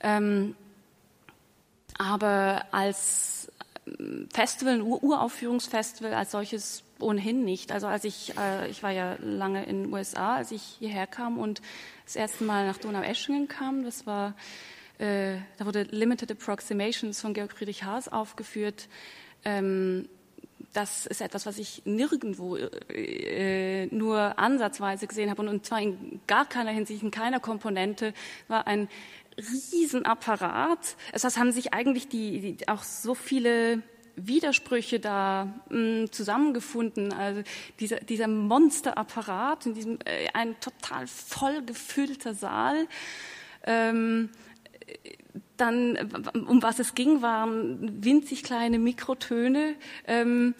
Ähm, 0.00 0.54
aber 1.98 2.64
als 2.70 3.52
ähm, 3.86 4.28
Festival, 4.32 4.74
ein 4.74 4.82
Ur 4.82 5.02
Uraufführungsfestival 5.02 6.14
als 6.14 6.30
solches 6.30 6.82
ohnehin 7.00 7.44
nicht. 7.44 7.72
Also 7.72 7.86
als 7.86 8.04
ich, 8.04 8.36
äh, 8.38 8.68
ich 8.68 8.82
war 8.82 8.90
ja 8.90 9.16
lange 9.20 9.64
in 9.64 9.84
den 9.84 9.92
USA, 9.92 10.36
als 10.36 10.50
ich 10.50 10.62
hierher 10.78 11.06
kam 11.06 11.38
und 11.38 11.60
das 12.04 12.16
erste 12.16 12.44
Mal 12.44 12.66
nach 12.66 12.78
Donaueschingen 12.78 13.48
kam, 13.48 13.84
das 13.84 14.06
war 14.06 14.34
äh, 15.00 15.38
da 15.56 15.64
wurde 15.64 15.84
Limited 15.84 16.30
Approximations 16.30 17.20
von 17.20 17.32
Georg 17.32 17.52
Friedrich 17.52 17.84
Haas 17.84 18.08
aufgeführt. 18.08 18.88
Ähm, 19.44 20.08
das 20.74 21.06
ist 21.06 21.22
etwas, 21.22 21.46
was 21.46 21.58
ich 21.58 21.82
nirgendwo 21.86 22.56
äh, 22.56 23.86
nur 23.86 24.38
ansatzweise 24.38 25.06
gesehen 25.06 25.30
habe 25.30 25.40
und, 25.40 25.48
und 25.48 25.64
zwar 25.64 25.80
in 25.80 26.20
gar 26.26 26.46
keiner 26.46 26.70
Hinsicht, 26.70 27.02
in 27.02 27.10
keiner 27.10 27.40
Komponente, 27.40 28.12
war 28.46 28.66
ein 28.66 28.88
Riesenapparat. 29.38 30.96
Es 31.12 31.22
das 31.22 31.38
haben 31.38 31.52
sich 31.52 31.72
eigentlich 31.72 32.08
die, 32.08 32.56
die 32.56 32.68
auch 32.68 32.82
so 32.82 33.14
viele 33.14 33.82
Widersprüche 34.16 35.00
da 35.00 35.48
mh, 35.70 35.78
mm, 35.78 36.12
zusammengefunden. 36.12 37.14
Also 37.14 37.42
dieser, 37.80 38.00
dieser 38.00 38.28
Monsterapparat 38.28 39.64
in 39.64 39.74
diesem 39.74 39.98
äh, 40.04 40.28
ein 40.34 40.60
total 40.60 41.06
voll 41.06 41.62
gefüllter 41.62 42.34
Saal. 42.34 42.86
Ähm, 43.64 44.28
dann, 45.56 45.98
um 46.46 46.62
was 46.62 46.78
es 46.78 46.94
ging, 46.94 47.22
waren 47.22 48.04
winzig 48.04 48.42
kleine 48.42 48.78
Mikrotöne. 48.78 49.74
Ähm, 50.06 50.54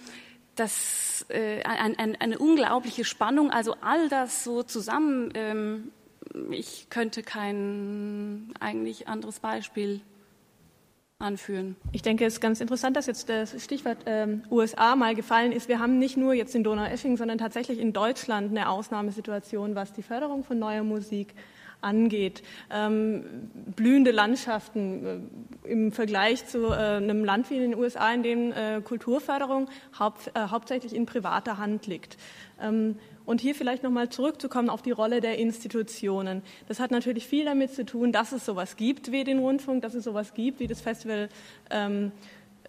das, 0.57 1.25
äh, 1.29 1.63
ein, 1.63 1.99
ein, 1.99 2.17
eine 2.21 2.39
unglaubliche 2.39 3.05
Spannung, 3.05 3.51
also 3.51 3.77
all 3.81 4.09
das 4.09 4.45
so 4.45 4.63
zusammen. 4.63 5.31
Ähm, 5.35 5.93
ich 6.51 6.89
könnte 6.91 7.23
kein 7.23 8.53
eigentlich 8.61 9.09
anderes 9.09 9.41
Beispiel 9.41 10.03
anführen. 11.19 11.77
Ich 11.93 12.03
denke, 12.03 12.25
es 12.25 12.35
ist 12.35 12.41
ganz 12.41 12.61
interessant, 12.61 12.97
dass 12.97 13.07
jetzt 13.07 13.29
das 13.29 13.63
Stichwort 13.63 13.99
ähm, 14.07 14.43
USA 14.51 14.97
mal 14.97 15.15
gefallen 15.15 15.53
ist. 15.53 15.69
Wir 15.69 15.79
haben 15.79 15.99
nicht 15.99 16.17
nur 16.17 16.33
jetzt 16.33 16.55
in 16.55 16.65
Donaueschingen, 16.65 17.17
sondern 17.17 17.39
tatsächlich 17.39 17.79
in 17.79 17.93
Deutschland 17.93 18.51
eine 18.51 18.69
Ausnahmesituation, 18.69 19.75
was 19.75 19.93
die 19.93 20.03
Förderung 20.03 20.45
von 20.45 20.59
neuer 20.59 20.83
Musik 20.83 21.35
angeht. 21.81 22.43
Ähm, 22.71 23.25
blühende 23.77 24.11
Landschaften 24.11 25.07
äh, 25.65 25.69
im 25.69 25.93
Vergleich 25.93 26.47
zu 26.47 26.69
äh, 26.69 26.75
einem 26.75 27.25
Land 27.25 27.51
wie 27.51 27.59
den 27.59 27.75
USA, 27.75 28.13
in 28.13 28.23
dem 28.23 28.53
äh, 28.53 28.81
Kulturförderung 28.83 29.69
haupt, 29.99 30.29
äh, 30.35 30.41
hauptsächlich 30.49 30.95
in 30.95 31.07
privater 31.07 31.59
Hand 31.59 31.87
liegt. 31.87 32.17
Ähm, 32.61 32.97
und 33.27 33.41
hier 33.41 33.55
vielleicht 33.55 33.83
nochmal 33.83 34.09
zurückzukommen 34.09 34.71
auf 34.71 34.83
die 34.83 34.91
Rolle 34.91 35.21
der 35.21 35.39
Institutionen. 35.39 36.43
Das 36.69 36.81
hat 36.81 36.91
natürlich 36.91 37.27
viel 37.27 37.45
damit 37.45 37.73
zu 37.73 37.85
tun, 37.85 38.13
dass 38.13 38.33
es 38.33 38.45
sowas 38.45 38.77
gibt 38.77 39.13
wie 39.13 39.25
den 39.25 39.39
Rundfunk, 39.39 39.83
dass 39.83 39.95
es 39.95 40.05
sowas 40.05 40.35
gibt 40.35 40.59
wie 40.59 40.67
das 40.67 40.81
Festival 40.81 41.29
ähm, 41.71 42.13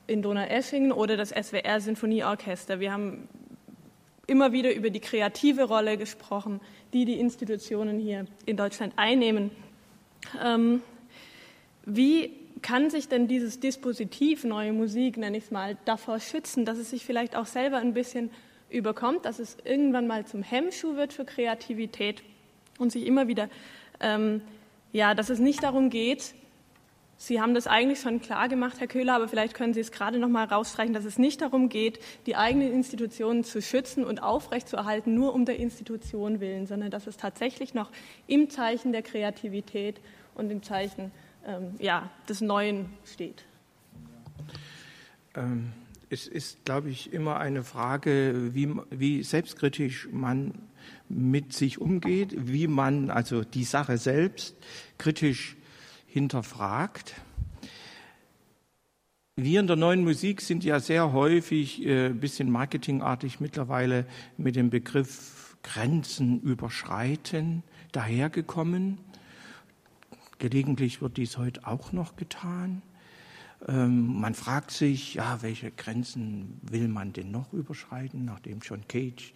in 0.08 0.22
Donaueschingen 0.22 0.92
oder 0.92 1.18
das 1.18 1.30
SWR 1.30 1.80
Sinfonieorchester. 1.80 2.80
Wir 2.80 2.92
haben 2.92 3.28
immer 4.32 4.54
wieder 4.54 4.74
über 4.74 4.90
die 4.90 5.02
kreative 5.02 5.66
Rolle 5.66 5.98
gesprochen, 5.98 6.62
die 6.94 7.04
die 7.04 7.20
Institutionen 7.20 8.00
hier 8.00 8.26
in 8.46 8.56
Deutschland 8.56 8.94
einnehmen. 8.96 9.52
Ähm, 10.42 10.82
wie 11.86 12.32
kann 12.62 12.90
sich 12.90 13.10
denn 13.10 13.28
dieses 13.28 13.60
Dispositiv 13.60 14.46
neue 14.46 14.72
Musik, 14.72 15.18
nenne 15.18 15.38
ich 15.38 15.46
es 15.46 15.52
mal, 15.52 15.78
davor 15.84 16.20
schützen, 16.20 16.64
dass 16.64 16.78
es 16.78 16.92
sich 16.92 17.06
vielleicht 17.06 17.36
auch 17.36 17.46
selber 17.46 17.78
ein 17.78 17.94
bisschen 17.94 18.32
überkommt, 18.70 19.26
dass 19.26 19.40
es 19.40 19.58
irgendwann 19.66 20.08
mal 20.08 20.26
zum 20.26 20.44
Hemmschuh 20.44 20.96
wird 20.96 21.12
für 21.12 21.26
Kreativität 21.26 22.24
und 22.80 22.92
sich 22.92 23.06
immer 23.06 23.28
wieder, 23.28 23.50
ähm, 24.00 24.42
ja, 24.94 25.14
dass 25.14 25.30
es 25.30 25.40
nicht 25.40 25.62
darum 25.64 25.90
geht, 25.90 26.36
Sie 27.22 27.40
haben 27.40 27.54
das 27.54 27.68
eigentlich 27.68 28.00
schon 28.00 28.20
klar 28.20 28.50
gemacht, 28.50 28.80
Herr 28.80 28.88
Köhler, 28.88 29.14
aber 29.14 29.28
vielleicht 29.28 29.54
können 29.54 29.76
Sie 29.76 29.80
es 29.80 29.92
gerade 29.92 30.18
noch 30.18 30.28
mal 30.28 30.46
rausstreichen, 30.46 30.92
dass 30.92 31.06
es 31.06 31.20
nicht 31.20 31.42
darum 31.42 31.70
geht, 31.70 32.00
die 32.26 32.36
eigenen 32.36 32.74
Institutionen 32.74 33.44
zu 33.44 33.62
schützen 33.62 34.06
und 34.06 34.24
aufrechtzuerhalten, 34.24 35.14
nur 35.14 35.36
um 35.36 35.46
der 35.46 35.60
Institution 35.60 36.40
willen, 36.40 36.66
sondern 36.66 36.90
dass 36.90 37.06
es 37.06 37.18
tatsächlich 37.18 37.76
noch 37.76 37.92
im 38.26 38.50
Zeichen 38.50 38.92
der 38.92 39.04
Kreativität 39.04 40.02
und 40.34 40.50
im 40.50 40.64
Zeichen 40.64 41.12
ähm, 41.46 41.76
ja, 41.78 42.10
des 42.28 42.42
Neuen 42.42 42.88
steht. 43.06 43.46
Ähm, 45.36 45.74
es 46.10 46.26
ist, 46.26 46.66
glaube 46.66 46.90
ich, 46.90 47.14
immer 47.14 47.40
eine 47.40 47.64
Frage, 47.64 48.56
wie, 48.56 48.74
wie 48.90 49.22
selbstkritisch 49.22 50.10
man 50.12 50.56
mit 51.08 51.54
sich 51.54 51.80
umgeht, 51.80 52.34
wie 52.36 52.66
man 52.66 53.12
also 53.12 53.44
die 53.44 53.64
Sache 53.64 54.00
selbst 54.00 54.56
kritisch 54.98 55.56
hinterfragt. 56.12 57.16
Wir 59.38 59.62
in 59.62 59.68
der 59.68 59.78
neuen 59.78 60.04
Musik 60.04 60.42
sind 60.42 60.66
ja 60.66 60.82
sehr 60.82 61.14
häufig 61.14 61.86
äh, 61.86 62.10
bisschen 62.10 62.52
marketingartig 62.52 63.40
mittlerweile 63.40 64.06
mit 64.36 64.58
dem 64.58 64.70
Begriff 64.70 65.56
Grenzen 65.64 66.42
überschreiten 66.42 67.64
dahergekommen. 67.94 68.98
Gelegentlich 70.40 71.02
wird 71.02 71.16
dies 71.16 71.38
heute 71.38 71.66
auch 71.66 71.94
noch 71.94 72.18
getan. 72.18 72.82
Ähm, 73.70 74.20
man 74.20 74.34
fragt 74.34 74.72
sich, 74.72 75.14
ja, 75.14 75.42
welche 75.42 75.72
Grenzen 75.72 76.60
will 76.62 76.90
man 76.90 77.14
denn 77.14 77.32
noch 77.32 77.54
überschreiten, 77.54 78.26
nachdem 78.26 78.60
John 78.60 78.86
Cage 78.88 79.34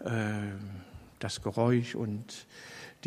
äh, 0.00 0.52
das 1.18 1.42
Geräusch 1.42 1.94
und 1.94 2.46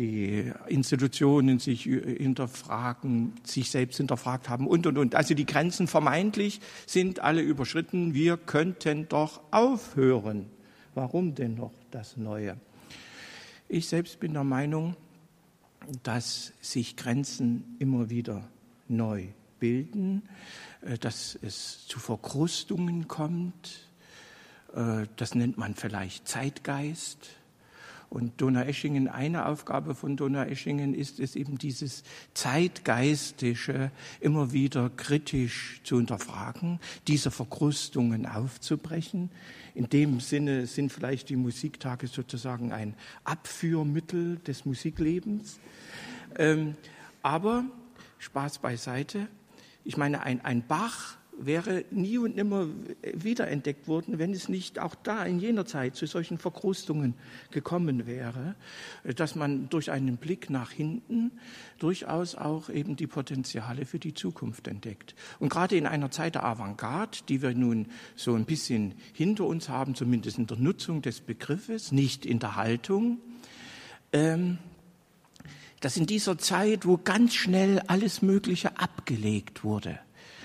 die 0.00 0.50
Institutionen 0.66 1.58
sich 1.58 1.82
hinterfragen, 1.82 3.34
sich 3.44 3.70
selbst 3.70 3.98
hinterfragt 3.98 4.48
haben 4.48 4.66
und, 4.66 4.86
und, 4.86 4.96
und. 4.96 5.14
Also 5.14 5.34
die 5.34 5.44
Grenzen 5.44 5.86
vermeintlich 5.86 6.60
sind 6.86 7.20
alle 7.20 7.42
überschritten. 7.42 8.14
Wir 8.14 8.38
könnten 8.38 9.08
doch 9.10 9.42
aufhören. 9.50 10.46
Warum 10.94 11.34
denn 11.34 11.54
noch 11.54 11.72
das 11.90 12.16
Neue? 12.16 12.56
Ich 13.68 13.88
selbst 13.88 14.20
bin 14.20 14.32
der 14.32 14.42
Meinung, 14.42 14.96
dass 16.02 16.54
sich 16.62 16.96
Grenzen 16.96 17.76
immer 17.78 18.08
wieder 18.08 18.48
neu 18.88 19.26
bilden, 19.58 20.22
äh, 20.80 20.96
dass 20.96 21.38
es 21.42 21.86
zu 21.86 21.98
Verkrustungen 21.98 23.06
kommt. 23.06 23.86
Äh, 24.74 25.06
das 25.16 25.34
nennt 25.34 25.58
man 25.58 25.74
vielleicht 25.74 26.26
Zeitgeist. 26.26 27.28
Und 28.10 28.40
Donaueschingen, 28.40 29.06
eine 29.06 29.46
Aufgabe 29.46 29.94
von 29.94 30.16
Donaueschingen 30.16 30.94
ist 30.94 31.20
es 31.20 31.36
eben 31.36 31.58
dieses 31.58 32.02
Zeitgeistische 32.34 33.92
immer 34.18 34.52
wieder 34.52 34.90
kritisch 34.90 35.80
zu 35.84 35.98
hinterfragen, 35.98 36.80
diese 37.06 37.30
Verkrustungen 37.30 38.26
aufzubrechen. 38.26 39.30
In 39.76 39.88
dem 39.88 40.18
Sinne 40.18 40.66
sind 40.66 40.92
vielleicht 40.92 41.28
die 41.28 41.36
Musiktage 41.36 42.08
sozusagen 42.08 42.72
ein 42.72 42.94
Abführmittel 43.22 44.38
des 44.38 44.64
Musiklebens. 44.64 45.60
Ähm, 46.36 46.74
aber 47.22 47.64
Spaß 48.18 48.58
beiseite. 48.58 49.28
Ich 49.84 49.96
meine, 49.96 50.22
ein, 50.22 50.44
ein 50.44 50.66
Bach 50.66 51.16
wäre 51.46 51.84
nie 51.90 52.18
und 52.18 52.36
nimmer 52.36 52.68
wiederentdeckt 53.02 53.88
worden, 53.88 54.18
wenn 54.18 54.32
es 54.32 54.48
nicht 54.48 54.78
auch 54.78 54.94
da 54.94 55.24
in 55.24 55.40
jener 55.40 55.66
Zeit 55.66 55.96
zu 55.96 56.06
solchen 56.06 56.38
Verkrustungen 56.38 57.14
gekommen 57.50 58.06
wäre, 58.06 58.54
dass 59.16 59.34
man 59.34 59.68
durch 59.68 59.90
einen 59.90 60.16
Blick 60.16 60.50
nach 60.50 60.70
hinten 60.70 61.32
durchaus 61.78 62.34
auch 62.34 62.68
eben 62.68 62.96
die 62.96 63.06
Potenziale 63.06 63.86
für 63.86 63.98
die 63.98 64.14
Zukunft 64.14 64.68
entdeckt. 64.68 65.14
Und 65.38 65.48
gerade 65.48 65.76
in 65.76 65.86
einer 65.86 66.10
Zeit 66.10 66.34
der 66.34 66.44
Avantgarde, 66.44 67.18
die 67.28 67.42
wir 67.42 67.54
nun 67.54 67.86
so 68.16 68.34
ein 68.34 68.44
bisschen 68.44 68.94
hinter 69.12 69.46
uns 69.46 69.68
haben, 69.68 69.94
zumindest 69.94 70.38
in 70.38 70.46
der 70.46 70.58
Nutzung 70.58 71.02
des 71.02 71.20
Begriffes, 71.20 71.92
nicht 71.92 72.26
in 72.26 72.38
der 72.38 72.56
Haltung, 72.56 73.18
ähm, 74.12 74.58
dass 75.80 75.96
in 75.96 76.06
dieser 76.06 76.36
Zeit, 76.36 76.86
wo 76.86 76.98
ganz 76.98 77.34
schnell 77.34 77.80
alles 77.86 78.20
Mögliche 78.20 78.78
abgelegt 78.78 79.64
wurde, 79.64 79.98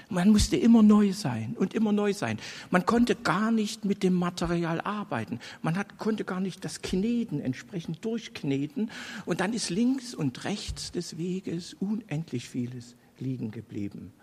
man 0.09 0.29
musste 0.29 0.57
immer 0.57 0.83
neu 0.83 1.13
sein 1.13 1.55
und 1.57 1.73
immer 1.73 1.91
neu 1.91 2.13
sein. 2.13 2.39
Man 2.71 2.85
konnte 2.85 3.15
gar 3.15 3.51
nicht 3.51 3.85
mit 3.85 4.03
dem 4.03 4.13
Material 4.13 4.81
arbeiten. 4.81 5.39
Man 5.61 5.77
hat, 5.77 5.97
konnte 5.97 6.23
gar 6.23 6.39
nicht 6.39 6.63
das 6.63 6.81
Kneten 6.81 7.39
entsprechend 7.39 8.03
durchkneten. 8.05 8.91
Und 9.25 9.39
dann 9.39 9.53
ist 9.53 9.69
links 9.69 10.13
und 10.13 10.43
rechts 10.45 10.91
des 10.91 11.17
Weges 11.17 11.75
unendlich 11.79 12.47
vieles 12.47 12.95
liegen 13.19 13.51
geblieben. 13.51 14.13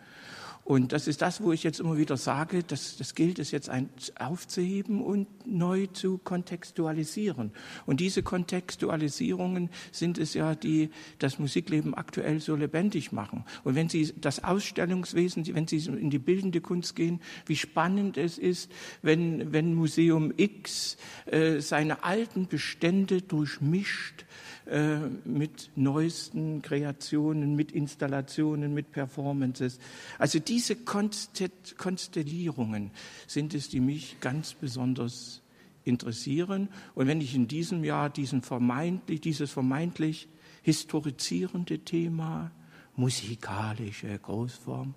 Und 0.65 0.93
das 0.93 1.09
ist 1.09 1.23
das, 1.23 1.43
wo 1.43 1.51
ich 1.51 1.65
jetzt 1.65 1.81
immer 1.81 1.99
wieder 1.99 2.17
sage, 2.17 2.63
dass 2.63 2.97
das 2.97 3.17
gilt 3.17 3.41
es 3.41 3.51
jetzt 3.51 3.69
ein, 3.69 3.91
aufzuheben 4.19 5.03
und 5.03 5.27
neu 5.45 5.87
zu 5.89 6.19
kontextualisieren. 6.19 7.53
Und 7.85 7.99
diese 7.99 8.23
Kontextualisierungen 8.23 9.71
sind 9.91 10.19
es 10.19 10.35
ja, 10.35 10.55
die 10.55 10.91
das 11.19 11.41
Musikleben 11.41 11.95
aktuell 11.95 12.39
so 12.39 12.55
lebendig 12.55 13.11
machen. 13.11 13.45
Und 13.65 13.75
wenn 13.75 13.89
Sie 13.89 14.15
das 14.17 14.45
Ausstellungswesen, 14.45 15.53
wenn 15.53 15.67
Sie 15.67 15.79
in 15.79 16.11
die 16.11 16.21
bildende 16.21 16.61
Kunst 16.61 16.95
gehen, 16.95 17.21
wie 17.47 17.57
spannend 17.57 18.17
es 18.17 18.39
ist, 18.39 18.71
wenn, 19.03 19.53
wenn 19.53 19.75
Museum 19.75 20.33
X 20.37 20.97
äh, 21.27 21.61
seine 21.61 22.05
alten 22.05 22.47
Bestände 22.47 23.21
durchmischt 23.21 24.27
äh, 24.67 24.99
mit 25.25 25.71
neuesten 25.75 26.63
Kreationen, 26.63 27.57
mit 27.57 27.73
Installationen, 27.73 28.73
mit 28.75 28.93
Performances. 28.93 29.81
Also 30.19 30.39
diese 30.39 30.77
Konstellierungen 30.77 32.93
sind 33.27 33.55
es, 33.55 33.69
die 33.69 33.81
mich 33.81 34.21
ganz 34.21 34.55
besonders 34.55 35.43
interessieren. 35.85 36.69
Und 36.95 37.09
wenn 37.09 37.21
ich 37.21 37.35
in 37.35 37.49
diesem 37.49 37.83
Jahr 37.85 38.09
diesen 38.11 38.43
vermeintlich, 38.43 39.21
dieses 39.21 39.51
vermeintlich 39.51 40.29
historizierende 40.63 41.81
Thema, 41.81 42.53
musikalische 42.95 44.19
Großform 44.19 44.95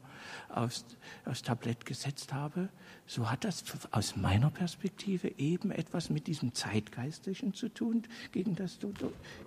aufs, 0.49 0.85
aufs 1.25 1.43
Tablett 1.43 1.85
gesetzt 1.85 2.33
habe, 2.33 2.69
so 3.07 3.29
hat 3.29 3.43
das 3.43 3.63
aus 3.91 4.15
meiner 4.15 4.49
Perspektive 4.49 5.37
eben 5.37 5.71
etwas 5.71 6.09
mit 6.09 6.27
diesem 6.27 6.53
Zeitgeistlichen 6.53 7.53
zu 7.53 7.69
tun, 7.69 8.03
gegen 8.31 8.55
das 8.55 8.79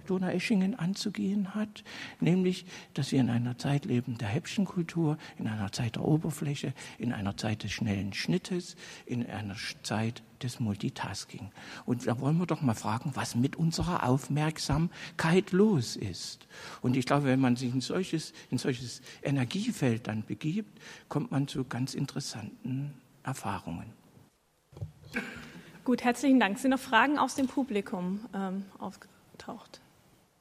Donaueschingen 0.06 0.74
anzugehen 0.76 1.54
hat, 1.54 1.84
nämlich, 2.20 2.64
dass 2.94 3.12
wir 3.12 3.20
in 3.20 3.30
einer 3.30 3.58
Zeit 3.58 3.84
leben 3.84 4.16
der 4.18 4.28
Häppchenkultur, 4.28 5.18
in 5.38 5.48
einer 5.48 5.72
Zeit 5.72 5.96
der 5.96 6.04
Oberfläche, 6.04 6.72
in 6.98 7.12
einer 7.12 7.36
Zeit 7.36 7.64
des 7.64 7.72
schnellen 7.72 8.12
Schnittes, 8.12 8.76
in 9.06 9.26
einer 9.26 9.56
Zeit 9.82 10.22
des 10.42 10.60
Multitasking. 10.60 11.50
Und 11.84 12.06
da 12.06 12.20
wollen 12.20 12.38
wir 12.38 12.46
doch 12.46 12.60
mal 12.60 12.74
fragen, 12.74 13.12
was 13.14 13.34
mit 13.34 13.56
unserer 13.56 14.04
Aufmerksamkeit 14.04 15.52
los 15.52 15.96
ist. 15.96 16.46
Und 16.82 16.96
ich 16.96 17.06
glaube, 17.06 17.26
wenn 17.26 17.40
man 17.40 17.56
sich 17.56 17.72
in 17.72 17.80
solches, 17.80 18.32
in 18.50 18.58
solches 18.58 19.02
Energiefeld 19.22 20.06
dann 20.06 20.24
begibt, 20.24 20.80
kommt 21.08 21.30
man 21.30 21.48
zu 21.48 21.64
ganz 21.64 21.94
interessanten 21.94 22.94
Erfahrungen. 23.22 23.92
Gut, 25.84 26.04
herzlichen 26.04 26.38
Dank. 26.38 26.58
Sind 26.58 26.70
noch 26.70 26.78
Fragen 26.78 27.18
aus 27.18 27.34
dem 27.34 27.46
Publikum 27.46 28.20
ähm, 28.34 28.64
aufgetaucht? 28.78 29.80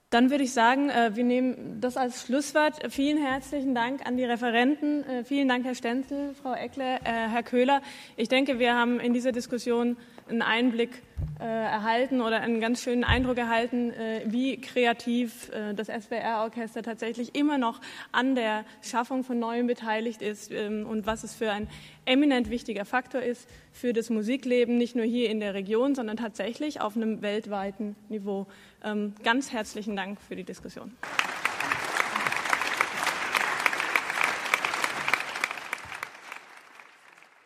Dann 0.09 0.31
würde 0.31 0.45
ich 0.45 0.53
sagen, 0.53 0.89
äh, 0.89 1.11
wir 1.15 1.25
nehmen 1.25 1.81
das 1.81 1.97
als 1.97 2.25
Schlusswort. 2.25 2.79
Vielen 2.93 3.17
herzlichen 3.17 3.75
Dank 3.75 4.07
an 4.07 4.15
die 4.15 4.23
Referenten. 4.23 5.03
Äh, 5.03 5.25
vielen 5.25 5.49
Dank, 5.49 5.65
Herr 5.65 5.75
Stenzel, 5.75 6.33
Frau 6.33 6.53
Eckle, 6.53 6.95
äh, 7.03 7.27
Herr 7.27 7.43
Köhler. 7.43 7.81
Ich 8.15 8.29
denke, 8.29 8.57
wir 8.57 8.73
haben 8.73 9.01
in 9.01 9.11
dieser 9.11 9.33
Diskussion 9.33 9.97
einen 10.29 10.41
Einblick 10.41 11.01
erhalten 11.39 12.21
oder 12.21 12.41
einen 12.41 12.59
ganz 12.59 12.81
schönen 12.81 13.03
Eindruck 13.03 13.37
erhalten, 13.37 13.93
wie 14.25 14.59
kreativ 14.59 15.51
das 15.75 15.87
SWR-Orchester 15.87 16.81
tatsächlich 16.81 17.35
immer 17.35 17.57
noch 17.57 17.79
an 18.11 18.35
der 18.35 18.65
Schaffung 18.81 19.23
von 19.23 19.39
Neuem 19.39 19.67
beteiligt 19.67 20.21
ist 20.21 20.51
ähm, 20.51 20.85
und 20.85 21.05
was 21.05 21.23
es 21.23 21.35
für 21.35 21.51
ein 21.51 21.67
eminent 22.05 22.49
wichtiger 22.49 22.85
Faktor 22.85 23.21
ist 23.21 23.47
für 23.71 23.93
das 23.93 24.09
Musikleben, 24.09 24.77
nicht 24.77 24.95
nur 24.95 25.05
hier 25.05 25.29
in 25.29 25.39
der 25.39 25.53
Region, 25.53 25.95
sondern 25.95 26.17
tatsächlich 26.17 26.81
auf 26.81 26.95
einem 26.95 27.21
weltweiten 27.21 27.95
Niveau. 28.09 28.47
Ähm, 28.83 29.13
ganz 29.23 29.51
herzlichen 29.51 29.95
Dank 29.95 30.19
für 30.21 30.35
die 30.35 30.43
Diskussion. 30.43 30.91